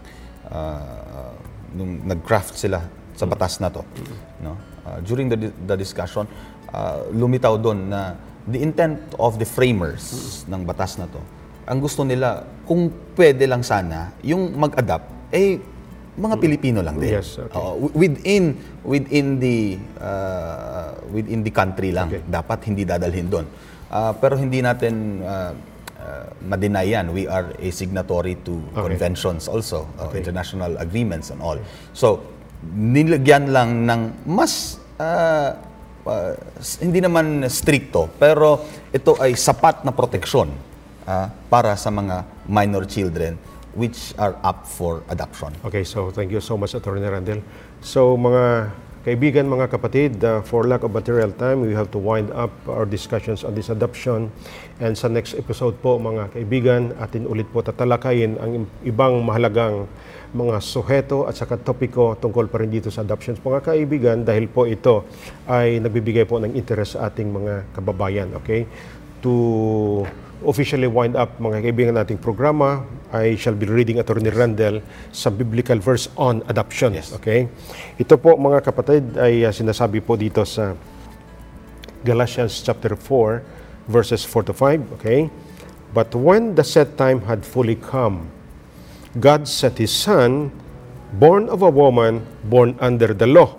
uh, 0.50 1.34
nung 1.76 2.02
nag-craft 2.06 2.58
sila 2.58 2.82
sa 3.14 3.30
batas 3.30 3.62
na 3.62 3.70
to, 3.70 3.86
no? 4.42 4.58
Uh, 4.88 4.98
during 5.06 5.30
the, 5.30 5.52
the 5.68 5.76
discussion, 5.78 6.26
uh, 6.74 7.06
lumitaw 7.14 7.60
doon 7.62 7.92
na 7.92 8.16
the 8.50 8.58
intent 8.58 8.98
of 9.22 9.38
the 9.38 9.46
framers 9.46 10.42
ng 10.50 10.66
batas 10.66 10.98
na 10.98 11.06
to, 11.06 11.22
ang 11.70 11.78
gusto 11.78 12.02
nila, 12.02 12.42
kung 12.66 12.90
pwede 13.14 13.46
lang 13.46 13.62
sana, 13.62 14.18
yung 14.26 14.58
mag-adapt, 14.58 15.06
eh, 15.30 15.62
mga 16.18 16.36
Pilipino 16.42 16.80
lang 16.82 16.98
din. 16.98 17.16
Yes, 17.16 17.38
okay. 17.38 17.54
Wi- 17.56 17.96
within 17.96 18.44
within 18.84 19.40
the 19.40 19.80
uh, 20.02 20.92
within 21.14 21.48
the 21.48 21.54
country 21.54 21.96
lang 21.96 22.12
Okay. 22.12 22.26
dapat 22.28 22.60
hindi 22.68 22.84
dadalhin 22.84 23.30
doon. 23.32 23.46
Ah, 23.90 24.14
pero 24.14 24.38
hindi 24.38 24.62
natin 24.62 25.26
uh, 25.26 25.52
uh, 25.98 26.26
ma-deny 26.46 26.94
yan. 26.94 27.10
We 27.10 27.26
are 27.26 27.50
a 27.58 27.70
signatory 27.74 28.38
to 28.46 28.62
conventions 28.72 29.50
also, 29.50 29.90
uh, 29.98 30.14
international 30.14 30.78
agreements 30.78 31.34
and 31.34 31.42
all. 31.42 31.58
So, 31.92 32.22
nilagyan 32.70 33.50
lang 33.50 33.90
ng 33.90 34.02
mas 34.30 34.78
ah, 35.02 35.58
s- 36.62 36.78
hindi 36.80 37.02
naman 37.02 37.46
stricto, 37.50 38.14
pero 38.16 38.62
ito 38.90 39.18
ay 39.18 39.34
sapat 39.34 39.82
na 39.82 39.92
proteksyon 39.92 40.54
ah, 41.06 41.34
para 41.50 41.74
sa 41.74 41.90
mga 41.90 42.46
minor 42.46 42.86
children 42.86 43.38
which 43.74 44.14
are 44.18 44.34
up 44.42 44.66
for 44.66 45.02
adoption. 45.10 45.54
Okay, 45.62 45.82
so 45.82 46.10
thank 46.10 46.30
you 46.30 46.42
so 46.42 46.58
much, 46.58 46.74
Attorney 46.74 47.06
Randel. 47.06 47.42
So 47.82 48.14
mga 48.14 48.70
kaibigan, 49.08 49.48
mga 49.48 49.72
kapatid, 49.72 50.20
uh, 50.22 50.44
for 50.44 50.68
lack 50.68 50.84
of 50.84 50.92
material 50.92 51.32
time, 51.36 51.64
we 51.64 51.72
have 51.72 51.88
to 51.92 52.00
wind 52.00 52.30
up 52.36 52.52
our 52.68 52.84
discussions 52.84 53.48
on 53.48 53.56
this 53.56 53.72
adoption. 53.72 54.28
And 54.80 54.96
sa 54.96 55.08
next 55.08 55.36
episode 55.36 55.80
po, 55.80 56.00
mga 56.00 56.36
kaibigan, 56.36 56.96
atin 57.00 57.28
ulit 57.28 57.48
po 57.52 57.64
tatalakayin 57.64 58.40
ang 58.40 58.68
ibang 58.84 59.24
mahalagang 59.24 59.88
mga 60.30 60.62
suheto 60.62 61.26
at 61.26 61.34
saka 61.34 61.58
topiko 61.58 62.14
tungkol 62.14 62.46
pa 62.52 62.62
rin 62.62 62.70
dito 62.70 62.94
sa 62.94 63.02
adoptions. 63.02 63.42
Mga 63.42 63.60
kaibigan, 63.66 64.18
dahil 64.22 64.46
po 64.46 64.70
ito 64.70 65.08
ay 65.50 65.82
nagbibigay 65.82 66.30
po 66.30 66.38
ng 66.38 66.54
interest 66.54 67.00
sa 67.00 67.10
ating 67.10 67.28
mga 67.34 67.74
kababayan. 67.74 68.30
Okay? 68.38 68.70
To 69.26 70.06
officially 70.46 70.88
wind 70.88 71.20
up 71.20 71.36
mga 71.40 71.68
kaibigan 71.68 71.96
nating 72.00 72.20
programa, 72.20 72.88
I 73.12 73.36
shall 73.36 73.58
be 73.58 73.68
reading 73.68 74.00
Attorney 74.00 74.32
Randall 74.32 74.80
sa 75.12 75.28
biblical 75.28 75.82
verse 75.82 76.08
on 76.16 76.46
adoption. 76.48 76.96
Yes. 76.96 77.12
Okay? 77.12 77.52
Ito 78.00 78.16
po 78.16 78.40
mga 78.40 78.64
kapatid 78.64 79.04
ay 79.20 79.44
uh, 79.44 79.52
sinasabi 79.52 80.00
po 80.00 80.16
dito 80.16 80.46
sa 80.48 80.78
Galatians 82.08 82.64
chapter 82.64 82.96
4 82.96 83.92
verses 83.92 84.24
4 84.24 84.48
to 84.48 84.54
5, 84.54 84.96
okay? 84.96 85.28
But 85.92 86.14
when 86.14 86.54
the 86.54 86.64
set 86.64 86.96
time 86.96 87.26
had 87.26 87.42
fully 87.42 87.76
come, 87.76 88.30
God 89.18 89.50
sent 89.50 89.82
his 89.82 89.90
son, 89.90 90.54
born 91.18 91.50
of 91.50 91.66
a 91.66 91.74
woman, 91.74 92.22
born 92.46 92.78
under 92.78 93.12
the 93.18 93.26
law, 93.26 93.58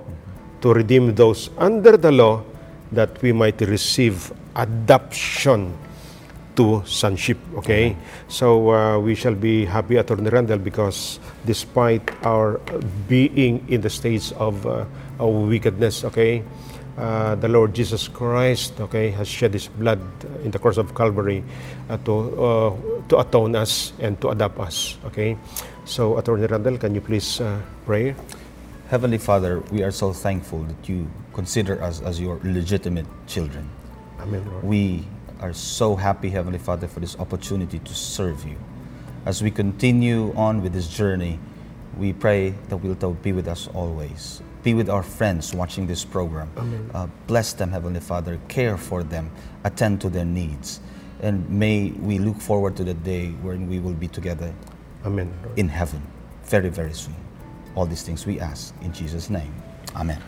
to 0.63 0.71
redeem 0.71 1.19
those 1.19 1.51
under 1.59 1.99
the 1.99 2.15
law 2.15 2.47
that 2.95 3.19
we 3.21 3.35
might 3.35 3.59
receive 3.67 4.31
adoption 4.55 5.75
to 6.57 6.83
sonship. 6.87 7.39
Okay? 7.57 7.97
So 8.29 8.71
uh, 8.71 8.99
we 8.99 9.15
shall 9.15 9.35
be 9.35 9.65
happy, 9.65 9.97
Attorney 9.97 10.31
Randall, 10.31 10.59
because 10.59 11.21
despite 11.47 12.03
our 12.25 12.61
being 13.09 13.67
in 13.69 13.81
the 13.81 13.91
stage 13.91 14.33
of, 14.33 14.67
uh, 14.67 14.85
of 15.19 15.49
wickedness, 15.49 16.05
okay, 16.05 16.43
uh, 16.99 17.35
the 17.37 17.49
Lord 17.49 17.75
Jesus 17.75 18.09
Christ, 18.09 18.81
okay, 18.81 19.11
has 19.11 19.29
shed 19.29 19.55
His 19.55 19.69
blood 19.69 20.01
in 20.45 20.51
the 20.51 20.59
cross 20.59 20.77
of 20.77 20.95
Calvary 20.95 21.43
uh, 21.89 21.97
to 22.05 22.13
uh, 22.37 22.77
to 23.09 23.19
atone 23.19 23.57
us 23.57 23.93
and 24.01 24.21
to 24.21 24.29
adopt 24.29 24.59
us. 24.61 24.99
Okay, 25.07 25.39
so 25.85 26.19
Attorney 26.19 26.47
Randall, 26.47 26.77
can 26.77 26.95
you 26.95 27.01
please 27.01 27.41
uh, 27.41 27.57
pray? 27.87 28.15
Heavenly 28.91 29.19
Father, 29.19 29.61
we 29.71 29.83
are 29.83 29.93
so 29.93 30.13
thankful 30.13 30.65
that 30.65 30.89
you 30.89 31.09
consider 31.33 31.81
us 31.81 32.03
as 32.03 32.21
your 32.21 32.41
legitimate 32.43 33.07
children. 33.27 33.71
Amen. 34.21 34.45
Lord. 34.51 34.65
We 34.65 35.07
are 35.41 35.53
so 35.53 35.97
happy, 35.97 36.31
Heavenly 36.31 36.59
Father, 36.59 36.87
for 36.87 37.01
this 37.01 37.17
opportunity 37.19 37.79
to 37.79 37.95
serve 37.95 38.45
you. 38.45 38.57
As 39.27 39.43
we 39.43 39.51
continue 39.51 40.33
on 40.35 40.63
with 40.63 40.73
this 40.73 40.89
journey, 40.89 41.39
we 41.97 42.13
pray 42.13 42.55
that 42.69 42.77
we'll 42.77 42.95
be 42.95 43.33
with 43.33 43.49
us 43.49 43.69
always. 43.75 44.43
Be 44.63 44.75
with 44.75 44.89
our 44.89 45.03
friends 45.03 45.55
watching 45.55 45.87
this 45.87 46.05
program. 46.05 46.51
Uh, 46.95 47.07
bless 47.27 47.53
them, 47.55 47.71
Heavenly 47.71 48.01
Father. 48.01 48.39
Care 48.49 48.77
for 48.77 49.03
them. 49.03 49.31
Attend 49.65 50.01
to 50.03 50.11
their 50.11 50.25
needs. 50.25 50.81
And 51.21 51.49
may 51.49 51.91
we 51.91 52.19
look 52.19 52.41
forward 52.41 52.77
to 52.77 52.85
the 52.85 52.95
day 52.95 53.31
when 53.43 53.69
we 53.69 53.79
will 53.79 53.95
be 53.95 54.09
together 54.09 54.55
Amen. 55.05 55.33
In 55.57 55.69
heaven 55.69 56.03
very, 56.45 56.69
very 56.69 56.93
soon. 56.93 57.17
All 57.75 57.87
these 57.87 58.03
things 58.03 58.27
we 58.27 58.41
ask 58.41 58.75
in 58.83 58.93
Jesus' 58.93 59.31
name. 59.31 59.55
Amen. 59.97 60.21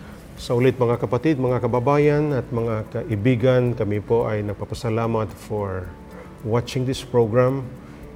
Sa 0.42 0.59
ulit 0.59 0.74
mga 0.74 0.98
kapatid, 0.98 1.38
mga 1.38 1.62
kababayan 1.62 2.35
at 2.35 2.42
mga 2.50 2.90
kaibigan, 2.90 3.78
kami 3.78 4.02
po 4.02 4.26
ay 4.26 4.42
nagpapasalamat 4.42 5.31
for 5.31 5.87
watching 6.42 6.83
this 6.83 6.98
program 7.07 7.62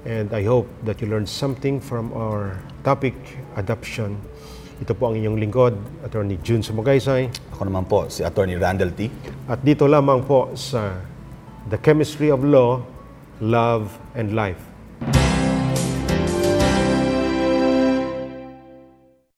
and 0.02 0.34
I 0.34 0.42
hope 0.42 0.66
that 0.82 0.98
you 0.98 1.06
learned 1.06 1.30
something 1.30 1.78
from 1.78 2.10
our 2.18 2.58
topic, 2.82 3.14
adoption. 3.54 4.18
Ito 4.82 4.98
po 4.98 5.14
ang 5.14 5.22
inyong 5.22 5.38
lingkod, 5.38 5.78
Attorney 6.02 6.42
June 6.42 6.66
Sumagaysay. 6.66 7.30
Ako 7.54 7.62
naman 7.62 7.86
po, 7.86 8.10
si 8.10 8.26
Attorney 8.26 8.58
Randall 8.58 8.90
T. 8.90 9.06
At 9.46 9.62
dito 9.62 9.86
lamang 9.86 10.26
po 10.26 10.50
sa 10.58 10.98
The 11.70 11.78
Chemistry 11.78 12.34
of 12.34 12.42
Law, 12.42 12.82
Love 13.38 13.94
and 14.18 14.34
Life. 14.34 14.65